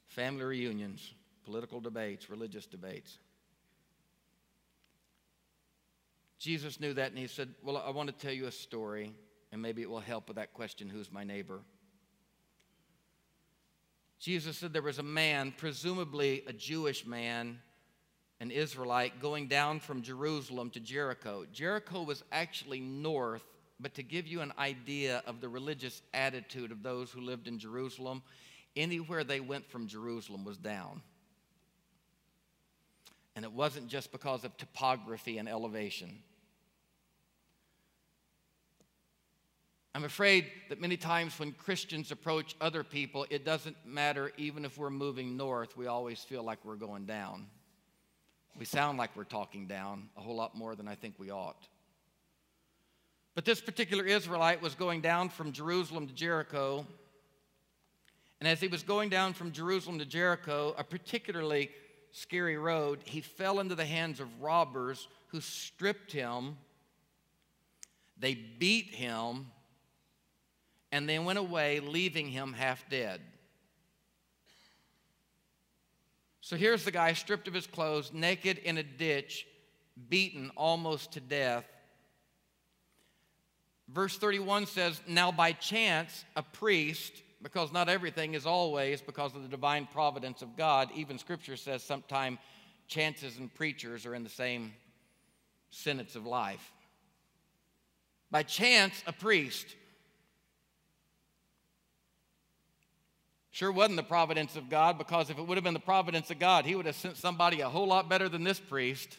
[0.07, 3.17] family reunions, political debates, religious debates.
[6.39, 9.13] Jesus knew that and he said, Well, I want to tell you a story,
[9.51, 11.61] and maybe it will help with that question who's my neighbor?
[14.19, 17.59] Jesus said there was a man, presumably a Jewish man,
[18.39, 21.45] an Israelite, going down from Jerusalem to Jericho.
[21.51, 23.43] Jericho was actually north
[23.81, 27.59] but to give you an idea of the religious attitude of those who lived in
[27.59, 28.21] Jerusalem,
[28.75, 31.01] anywhere they went from Jerusalem was down.
[33.35, 36.19] And it wasn't just because of topography and elevation.
[39.93, 44.77] I'm afraid that many times when Christians approach other people, it doesn't matter even if
[44.77, 47.47] we're moving north, we always feel like we're going down.
[48.57, 51.67] We sound like we're talking down a whole lot more than I think we ought.
[53.33, 56.85] But this particular Israelite was going down from Jerusalem to Jericho.
[58.39, 61.69] And as he was going down from Jerusalem to Jericho, a particularly
[62.11, 66.57] scary road, he fell into the hands of robbers who stripped him.
[68.17, 69.47] They beat him
[70.91, 73.21] and they went away, leaving him half dead.
[76.41, 79.47] So here's the guy stripped of his clothes, naked in a ditch,
[80.09, 81.65] beaten almost to death.
[83.93, 87.11] Verse 31 says, Now by chance, a priest,
[87.41, 91.83] because not everything is always because of the divine providence of God, even scripture says
[91.83, 92.39] sometimes
[92.87, 94.73] chances and preachers are in the same
[95.71, 96.71] sentence of life.
[98.29, 99.75] By chance, a priest
[103.51, 106.39] Sure wasn't the providence of God because if it would have been the providence of
[106.39, 109.17] God, he would have sent somebody a whole lot better than this priest.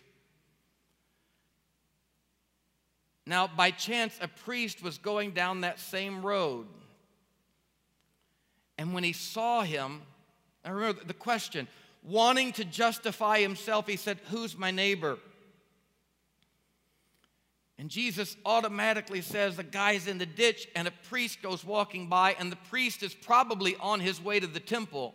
[3.27, 6.67] Now, by chance, a priest was going down that same road.
[8.79, 10.03] And when he saw him,
[10.65, 11.69] I remember the question,
[12.03, 15.19] wanting to justify himself, he said, Who's my neighbor?
[17.79, 22.37] And Jesus automatically says the guy's in the ditch, and a priest goes walking by,
[22.39, 25.15] and the priest is probably on his way to the temple.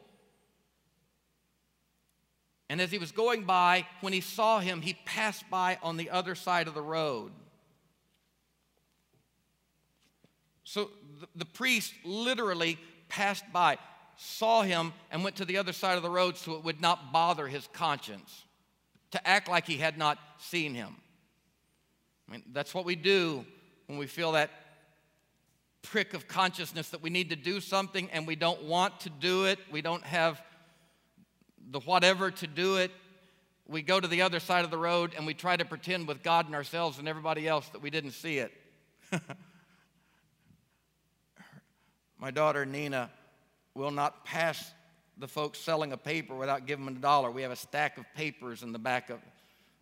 [2.70, 6.10] And as he was going by, when he saw him, he passed by on the
[6.10, 7.32] other side of the road.
[10.68, 10.89] So
[11.22, 13.78] the, the priest literally passed by,
[14.18, 17.13] saw him, and went to the other side of the road so it would not
[17.13, 18.43] bother his conscience,
[19.11, 20.93] to act like he had not seen him.
[22.28, 23.45] I mean, that's what we do
[23.86, 24.49] when we feel that
[25.84, 29.45] prick of consciousness that we need to do something and we don't want to do
[29.45, 29.59] it.
[29.72, 30.41] We don't have
[31.72, 32.91] the whatever to do it.
[33.70, 36.24] We go to the other side of the road and we try to pretend with
[36.24, 38.51] God and ourselves and everybody else that we didn't see it.
[42.20, 43.09] My daughter Nina
[43.74, 44.72] will not pass
[45.18, 47.32] the folks selling a paper without giving them a dollar.
[47.32, 49.20] We have a stack of papers in the back of,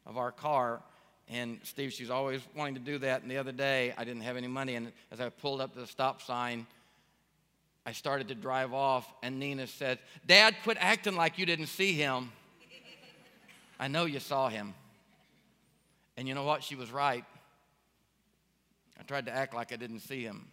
[0.06, 0.82] of our car
[1.30, 3.24] and Steve, she's always wanting to do that.
[3.24, 4.76] And the other day, I didn't have any money.
[4.76, 6.68] And as I pulled up to the stop sign,
[7.86, 9.12] I started to drive off.
[9.24, 12.32] And Nina said, Dad, quit acting like you didn't see him.
[13.80, 14.74] I know you saw him.
[16.16, 16.64] And you know what?
[16.64, 17.26] She was right.
[19.00, 20.48] I tried to act like I didn't see him.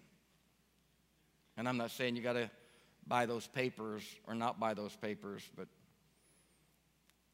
[1.56, 2.50] And I'm not saying you got to
[3.06, 5.68] buy those papers or not buy those papers, but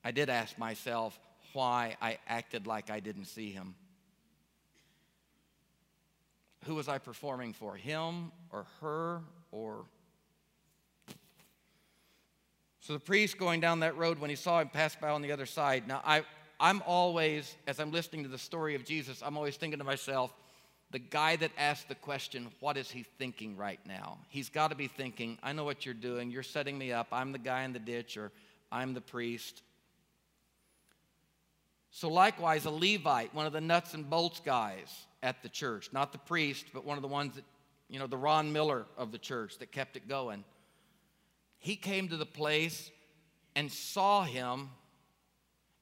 [0.05, 1.19] I did ask myself,
[1.53, 3.75] why I acted like I didn't see him.
[6.65, 7.77] Who was I performing for?
[7.77, 9.85] Him or her or.
[12.81, 15.33] So the priest going down that road, when he saw him pass by on the
[15.33, 16.23] other side, now I,
[16.59, 20.33] I'm always, as I'm listening to the story of Jesus, I'm always thinking to myself,
[20.91, 24.19] the guy that asked the question, what is he thinking right now?
[24.29, 26.31] He's got to be thinking, I know what you're doing.
[26.31, 27.09] You're setting me up.
[27.13, 28.33] I'm the guy in the ditch, or
[28.73, 29.63] I'm the priest.
[31.91, 36.13] So, likewise, a Levite, one of the nuts and bolts guys at the church, not
[36.13, 37.45] the priest, but one of the ones that,
[37.89, 40.45] you know, the Ron Miller of the church that kept it going,
[41.59, 42.91] he came to the place
[43.57, 44.71] and saw him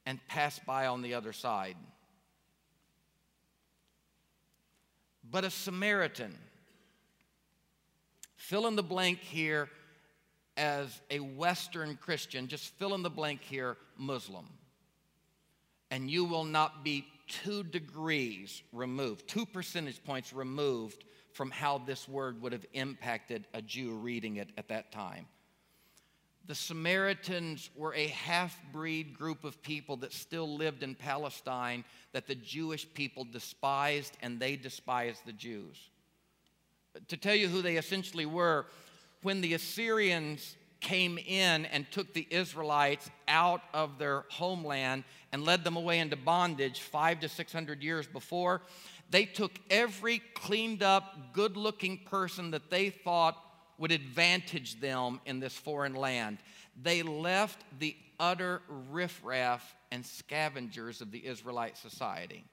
[0.04, 1.76] and passed by on the other side.
[5.31, 6.37] But a Samaritan,
[8.37, 9.68] fill in the blank here
[10.57, 14.47] as a Western Christian, just fill in the blank here, Muslim.
[15.91, 22.09] And you will not be two degrees removed, two percentage points removed from how this
[22.09, 25.27] word would have impacted a Jew reading it at that time.
[26.47, 32.28] The Samaritans were a half breed group of people that still lived in Palestine that
[32.28, 35.76] the Jewish people despised, and they despised the Jews.
[37.09, 38.66] To tell you who they essentially were,
[39.22, 45.64] when the Assyrians came in and took the Israelites out of their homeland and led
[45.64, 48.62] them away into bondage five to six hundred years before.
[49.11, 53.36] They took every cleaned up, good looking person that they thought
[53.79, 56.39] would advantage them in this foreign land.
[56.81, 62.45] They left the utter riffraff and scavengers of the Israelite society.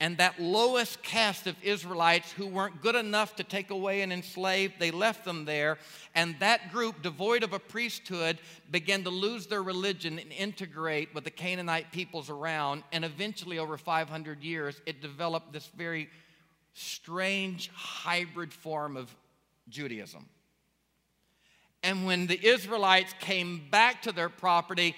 [0.00, 4.72] And that lowest caste of Israelites who weren't good enough to take away and enslave,
[4.78, 5.78] they left them there.
[6.14, 8.38] And that group, devoid of a priesthood,
[8.70, 12.82] began to lose their religion and integrate with the Canaanite peoples around.
[12.92, 16.10] And eventually, over 500 years, it developed this very
[16.74, 19.14] strange hybrid form of
[19.68, 20.26] Judaism.
[21.82, 24.96] And when the Israelites came back to their property,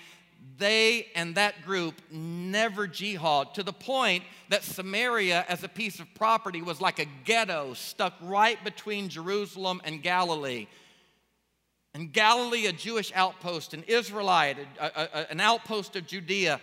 [0.59, 6.07] they and that group never jihad to the point that Samaria, as a piece of
[6.15, 10.69] property, was like a ghetto stuck right between Jerusalem and Galilee.
[11.93, 16.61] And Galilee, a Jewish outpost, an Israelite, a, a, an outpost of Judea,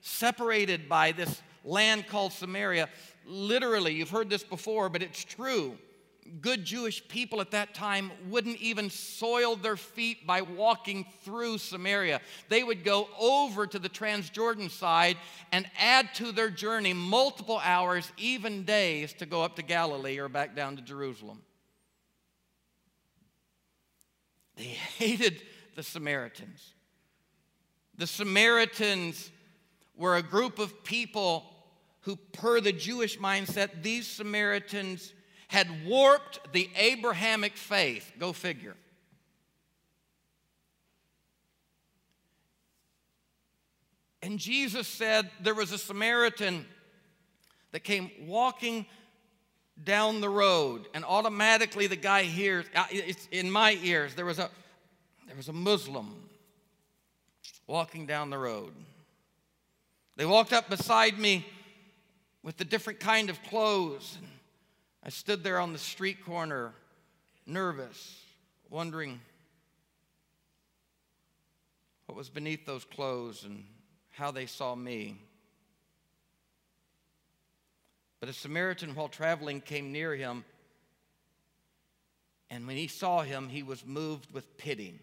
[0.00, 2.88] separated by this land called Samaria.
[3.24, 5.78] Literally, you've heard this before, but it's true
[6.40, 12.20] good Jewish people at that time wouldn't even soil their feet by walking through Samaria.
[12.48, 15.16] They would go over to the Transjordan side
[15.50, 20.28] and add to their journey multiple hours, even days, to go up to Galilee or
[20.28, 21.42] back down to Jerusalem.
[24.56, 24.64] They
[24.98, 25.42] hated
[25.74, 26.74] the Samaritans.
[27.96, 29.30] The Samaritans
[29.96, 31.44] were a group of people
[32.00, 35.12] who, per the Jewish mindset, these Samaritans
[35.52, 38.10] had warped the Abrahamic faith.
[38.18, 38.74] Go figure.
[44.22, 46.64] And Jesus said there was a Samaritan
[47.72, 48.86] that came walking
[49.84, 54.38] down the road, and automatically the guy hears, uh, it's in my ears, there was
[54.38, 54.48] a,
[55.26, 56.14] there was a Muslim
[57.66, 58.72] walking down the road.
[60.16, 61.44] They walked up beside me
[62.42, 64.16] with a different kind of clothes.
[64.18, 64.28] And
[65.04, 66.72] I stood there on the street corner,
[67.44, 68.20] nervous,
[68.70, 69.20] wondering
[72.06, 73.64] what was beneath those clothes and
[74.10, 75.18] how they saw me.
[78.20, 80.44] But a Samaritan, while traveling, came near him,
[82.48, 85.00] and when he saw him, he was moved with pity.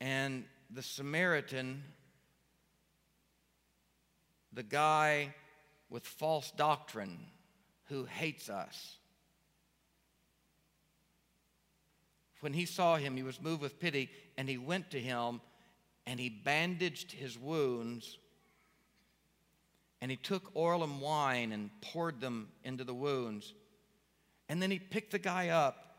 [0.00, 1.84] And the Samaritan
[4.52, 5.34] the guy
[5.90, 7.18] with false doctrine
[7.84, 8.96] who hates us.
[12.40, 15.40] When he saw him, he was moved with pity, and he went to him
[16.06, 18.18] and he bandaged his wounds.
[20.00, 23.54] And he took oil and wine and poured them into the wounds.
[24.48, 25.94] And then he picked the guy up.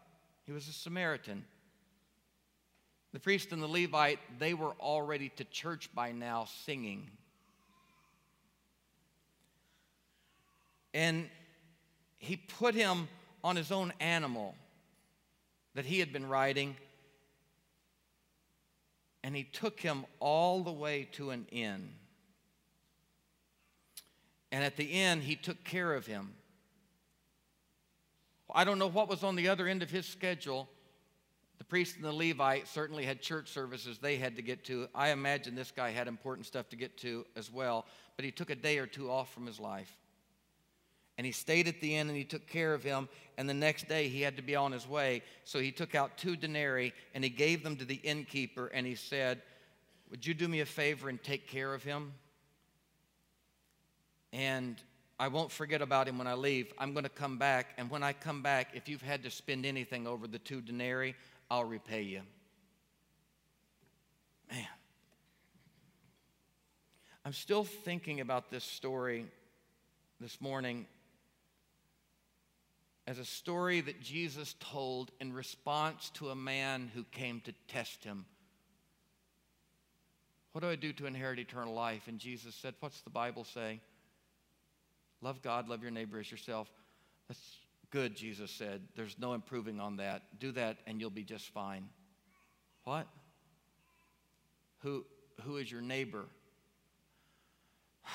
[0.46, 1.46] He was a Samaritan.
[3.14, 7.10] The priest and the Levite, they were already to church by now singing.
[10.94, 11.30] And
[12.18, 13.08] he put him
[13.44, 14.56] on his own animal
[15.76, 16.76] that he had been riding.
[19.24, 21.90] And he took him all the way to an inn.
[24.52, 26.34] And at the inn, he took care of him.
[28.54, 30.70] I don't know what was on the other end of his schedule.
[31.58, 34.88] The priest and the Levite certainly had church services they had to get to.
[34.94, 37.86] I imagine this guy had important stuff to get to as well,
[38.16, 39.98] but he took a day or two off from his life.
[41.18, 43.08] And he stayed at the inn and he took care of him.
[43.38, 45.22] And the next day he had to be on his way.
[45.44, 48.96] So he took out two denarii and he gave them to the innkeeper and he
[48.96, 49.42] said,
[50.10, 52.14] Would you do me a favor and take care of him?
[54.32, 54.82] And
[55.20, 56.74] I won't forget about him when I leave.
[56.80, 57.76] I'm going to come back.
[57.78, 61.16] And when I come back, if you've had to spend anything over the two denarii,
[61.52, 62.22] I'll repay you.
[64.52, 64.66] Man.
[67.26, 69.28] I'm still thinking about this story
[70.20, 70.88] this morning
[73.06, 78.04] as a story that Jesus told in response to a man who came to test
[78.04, 78.26] him.
[80.54, 82.08] What do I do to inherit eternal life?
[82.08, 83.82] And Jesus said, What's the Bible say?
[85.22, 86.70] Love God, love your neighbor as yourself.
[87.28, 87.58] That's
[87.90, 88.82] good, Jesus said.
[88.96, 90.24] There's no improving on that.
[90.40, 91.90] Do that and you'll be just fine.
[92.84, 93.08] What?
[94.80, 95.06] Who,
[95.42, 96.26] who is your neighbor?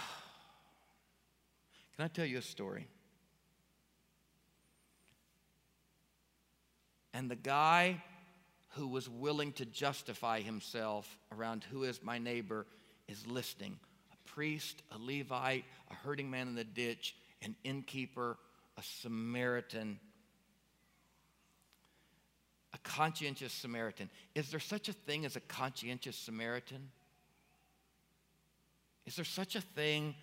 [1.97, 2.87] Can I tell you a story?
[7.19, 8.01] And the guy
[8.77, 12.65] who was willing to justify himself around who is my neighbor
[13.09, 13.77] is listening.
[14.13, 18.39] A priest, a Levite, a herding man in the ditch, an innkeeper,
[18.77, 19.99] a Samaritan,
[22.73, 24.11] a conscientious Samaritan.
[24.37, 26.89] Is there such a thing as a conscientious Samaritan?
[29.07, 30.15] Is there such a thing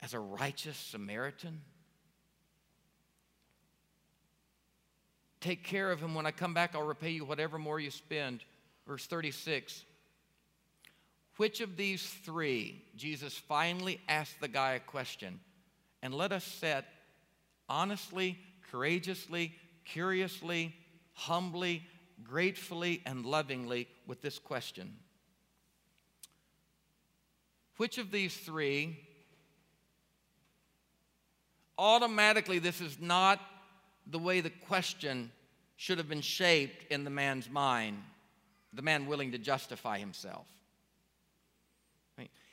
[0.00, 1.60] as a righteous Samaritan?
[5.40, 6.14] Take care of him.
[6.14, 8.40] When I come back, I'll repay you whatever more you spend.
[8.86, 9.84] Verse 36.
[11.36, 15.38] Which of these three, Jesus finally asked the guy a question,
[16.02, 16.84] and let us set
[17.68, 18.38] honestly,
[18.70, 20.74] courageously, curiously,
[21.12, 21.84] humbly,
[22.24, 24.96] gratefully, and lovingly with this question
[27.76, 28.98] Which of these three,
[31.78, 33.40] automatically, this is not
[34.10, 35.30] the way the question
[35.76, 38.02] should have been shaped in the man's mind,
[38.72, 40.46] the man willing to justify himself.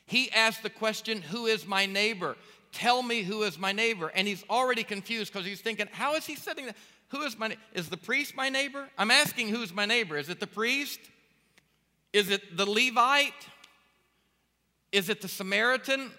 [0.06, 2.38] He asked the question, Who is my neighbor?
[2.72, 4.12] Tell me who is my neighbor.
[4.14, 6.76] And he's already confused because he's thinking, How is he sitting there?
[7.10, 8.88] Who is my Is the priest my neighbor?
[8.98, 10.18] I'm asking who's my neighbor.
[10.18, 11.00] Is it the priest?
[12.14, 13.34] Is it the Levite?
[14.92, 16.12] Is it the Samaritan?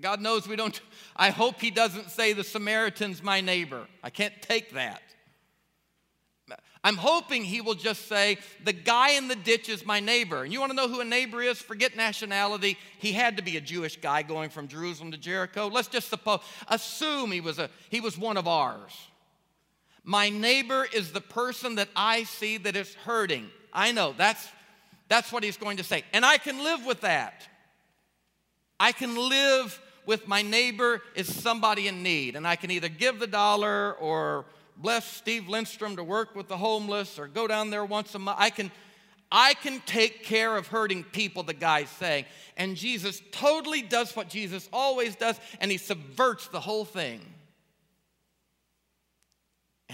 [0.00, 0.80] God knows we don't.
[1.16, 3.86] I hope he doesn't say the Samaritan's my neighbor.
[4.02, 5.02] I can't take that.
[6.84, 10.44] I'm hoping he will just say, The guy in the ditch is my neighbor.
[10.44, 11.58] And you want to know who a neighbor is?
[11.58, 12.76] Forget nationality.
[12.98, 15.68] He had to be a Jewish guy going from Jerusalem to Jericho.
[15.68, 18.92] Let's just suppose, assume he was, a, he was one of ours.
[20.04, 23.48] My neighbor is the person that I see that is hurting.
[23.72, 24.46] I know that's,
[25.08, 26.04] that's what he's going to say.
[26.12, 27.48] And I can live with that.
[28.78, 32.36] I can live with my neighbor is somebody in need.
[32.36, 34.44] And I can either give the dollar or
[34.76, 38.38] bless Steve Lindstrom to work with the homeless or go down there once a month.
[38.40, 38.70] I can,
[39.30, 42.26] I can take care of hurting people, the guy's saying.
[42.56, 47.20] And Jesus totally does what Jesus always does, and he subverts the whole thing.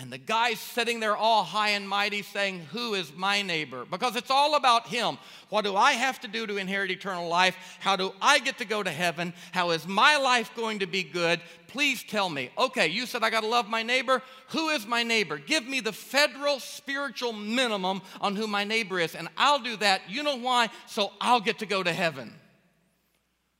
[0.00, 3.84] And the guy's sitting there all high and mighty saying, Who is my neighbor?
[3.84, 5.18] Because it's all about him.
[5.50, 7.54] What do I have to do to inherit eternal life?
[7.80, 9.34] How do I get to go to heaven?
[9.52, 11.42] How is my life going to be good?
[11.66, 12.48] Please tell me.
[12.56, 14.22] Okay, you said I got to love my neighbor.
[14.48, 15.36] Who is my neighbor?
[15.36, 20.00] Give me the federal spiritual minimum on who my neighbor is, and I'll do that.
[20.08, 20.70] You know why?
[20.86, 22.32] So I'll get to go to heaven.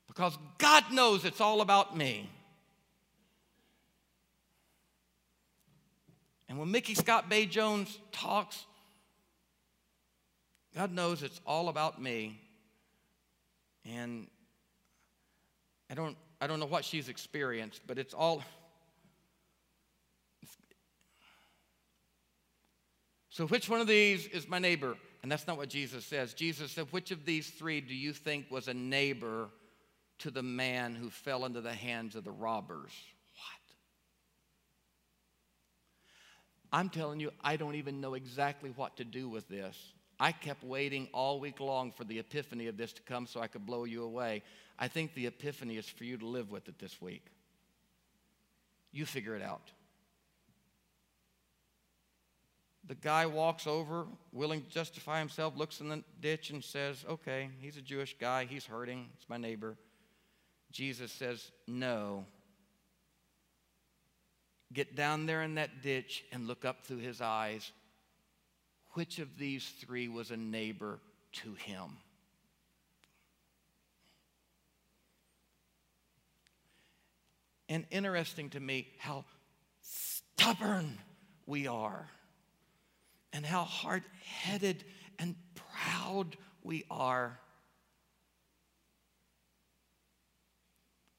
[0.06, 2.30] Because God knows it's all about me.
[6.50, 8.66] And when Micky ScottBey Jones talks,
[10.74, 12.40] God knows it's all about me.
[13.84, 14.26] And
[15.88, 18.42] I don't, I don't know what she's experienced, but it's all.
[23.28, 24.96] So, which one of these is my neighbor?
[25.22, 26.34] And that's not what Jesus says.
[26.34, 29.50] Jesus said, Which of these three do you think was a neighbor
[30.18, 32.90] to the man who fell into the hands of the robbers?
[36.72, 39.76] I'm telling you, I don't even know exactly what to do with this.
[40.20, 43.46] I kept waiting all week long for the epiphany of this to come so I
[43.46, 44.42] could blow you away.
[44.78, 47.24] I think the epiphany is for you to live with it this week.
[48.92, 49.70] You figure it out.
[52.86, 57.48] The guy walks over, willing to justify himself, looks in the ditch and says, Okay,
[57.60, 58.44] he's a Jewish guy.
[58.44, 59.08] He's hurting.
[59.16, 59.76] It's my neighbor.
[60.72, 62.26] Jesus says, No,
[64.72, 67.72] get down there in that ditch and look up through his eyes.
[68.92, 70.98] Which of these three was a neighbor
[71.32, 71.98] to him?
[77.68, 79.24] And interesting to me how
[79.80, 80.98] stubborn
[81.46, 82.08] we are,
[83.32, 84.84] and how hard headed
[85.20, 87.38] and proud we are.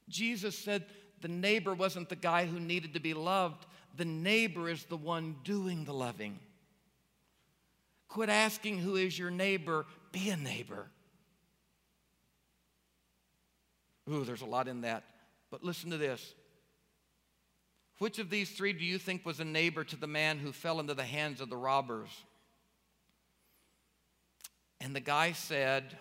[0.10, 0.86] Jesus said,
[1.22, 3.66] the neighbor wasn't the guy who needed to be loved,
[3.96, 6.40] the neighbor is the one doing the loving.
[8.08, 10.88] Quit asking who is your neighbor, be a neighbor.
[14.10, 15.04] Ooh, there's a lot in that.
[15.50, 16.34] But listen to this.
[18.00, 20.80] Which of these three do you think was a neighbor to the man who fell
[20.80, 22.10] into the hands of the robbers?
[24.80, 25.96] And the guy said,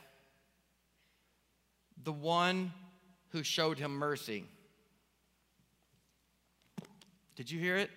[2.02, 2.72] The one
[3.30, 4.44] who showed him mercy.
[7.36, 7.90] Did you hear it?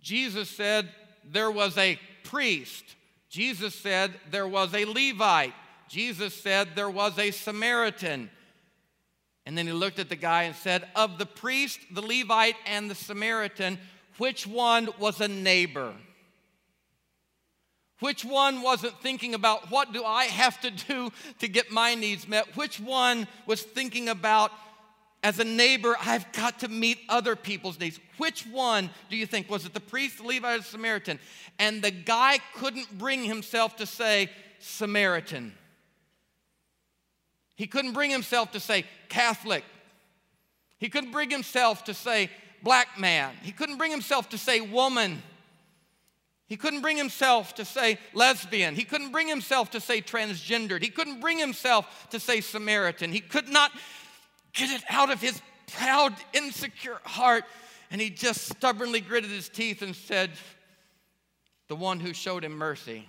[0.00, 0.88] Jesus said
[1.24, 2.84] there was a priest.
[3.28, 5.54] Jesus said there was a Levite.
[5.88, 8.30] Jesus said there was a Samaritan.
[9.44, 12.90] And then he looked at the guy and said, Of the priest, the Levite, and
[12.90, 13.78] the Samaritan,
[14.18, 15.94] which one was a neighbor?
[18.00, 22.28] Which one wasn't thinking about what do I have to do to get my needs
[22.28, 22.56] met?
[22.56, 24.50] Which one was thinking about
[25.26, 27.98] as a neighbor, I've got to meet other people's needs.
[28.16, 29.50] Which one do you think?
[29.50, 31.18] Was it the priest, the Levite, or the Samaritan?
[31.58, 35.52] And the guy couldn't bring himself to say Samaritan.
[37.56, 39.64] He couldn't bring himself to say Catholic.
[40.78, 42.30] He couldn't bring himself to say
[42.62, 43.34] black man.
[43.42, 45.20] He couldn't bring himself to say woman.
[46.46, 48.76] He couldn't bring himself to say lesbian.
[48.76, 50.82] He couldn't bring himself to say transgendered.
[50.82, 53.10] He couldn't bring himself to say Samaritan.
[53.10, 53.72] He could not
[54.56, 55.40] get it out of his
[55.74, 57.44] proud, insecure heart.
[57.90, 60.32] And he just stubbornly gritted his teeth and said,
[61.68, 63.08] The one who showed him mercy.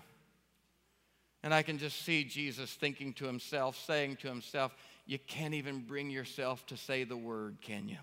[1.41, 4.75] And I can just see Jesus thinking to himself, saying to himself,
[5.07, 7.97] You can't even bring yourself to say the word, can you?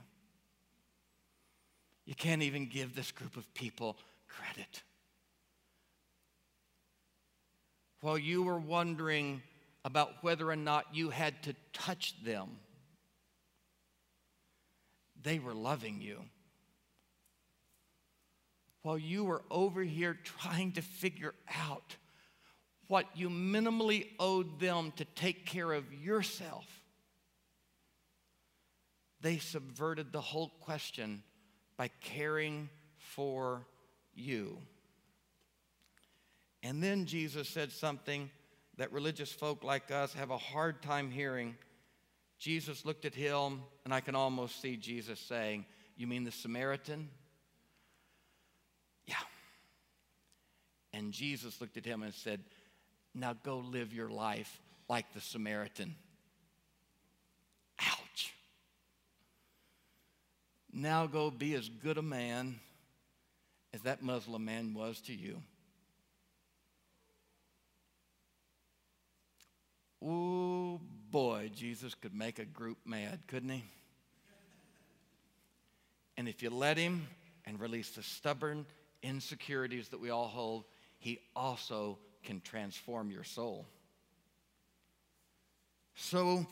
[2.06, 3.96] You can't even give this group of people
[4.28, 4.82] credit.
[8.04, 9.40] while you were wondering
[9.82, 12.50] about whether or not you had to touch them,
[15.24, 16.20] they were loving you.
[18.82, 21.96] While you were over here trying to figure out
[22.86, 26.66] what you minimally owed them to take care of yourself,
[29.22, 31.22] they subverted the whole question
[31.78, 32.68] by caring
[32.98, 33.66] for
[34.14, 34.58] you.
[36.62, 38.30] And then Jesus said something
[38.76, 41.56] that religious folk like us have a hard time hearing.
[42.38, 45.64] Jesus looked at him, and I can almost see Jesus saying,
[45.96, 47.08] You mean the Samaritan?
[49.06, 49.14] Yeah.
[50.92, 52.40] And Jesus looked at him and said,
[53.14, 55.94] Now go live your life like the Samaritan.
[57.80, 58.32] Ouch.
[60.72, 62.60] Now go be as good a man
[63.72, 65.42] as that Muslim man was to you.
[70.00, 70.80] Oh
[71.14, 73.62] boy, Jesus could make a group mad, couldn't he?
[76.16, 77.06] And if you let him
[77.46, 78.66] and release the stubborn
[79.00, 80.64] insecurities that we all hold,
[80.98, 83.64] he also can transform your soul.
[85.94, 86.44] So,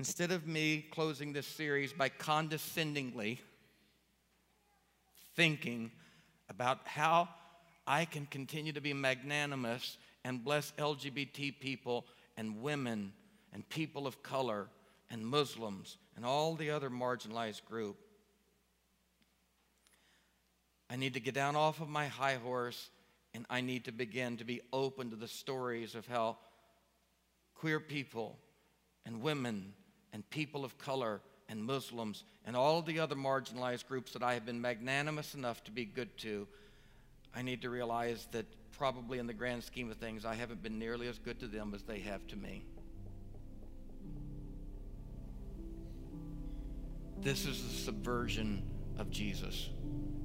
[0.00, 3.40] instead of me closing this series by condescendingly
[5.36, 5.92] thinking
[6.50, 7.28] about how
[7.86, 12.04] I can continue to be magnanimous and bless LGBT people
[12.36, 13.12] and women
[13.52, 14.68] and people of color
[15.10, 17.96] and Muslims and all the other marginalized group.
[20.88, 22.90] I need to get down off of my high horse
[23.34, 26.38] and I need to begin to be open to the stories of how
[27.54, 28.38] queer people
[29.04, 29.74] and women
[30.12, 34.46] and people of color and Muslims and all the other marginalized groups that I have
[34.46, 36.46] been magnanimous enough to be good to,
[37.34, 38.46] I need to realize that
[38.76, 41.72] probably in the grand scheme of things, I haven't been nearly as good to them
[41.74, 42.64] as they have to me.
[47.20, 48.62] This is the subversion
[48.98, 49.70] of Jesus.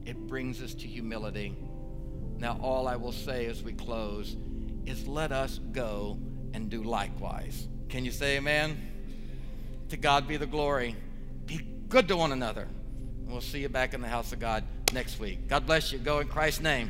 [0.05, 1.55] It brings us to humility.
[2.37, 4.35] Now, all I will say as we close
[4.85, 6.17] is let us go
[6.53, 7.67] and do likewise.
[7.89, 8.79] Can you say amen?
[9.89, 10.95] To God be the glory.
[11.45, 12.67] Be good to one another.
[13.19, 15.47] And we'll see you back in the house of God next week.
[15.47, 15.99] God bless you.
[15.99, 16.89] Go in Christ's name.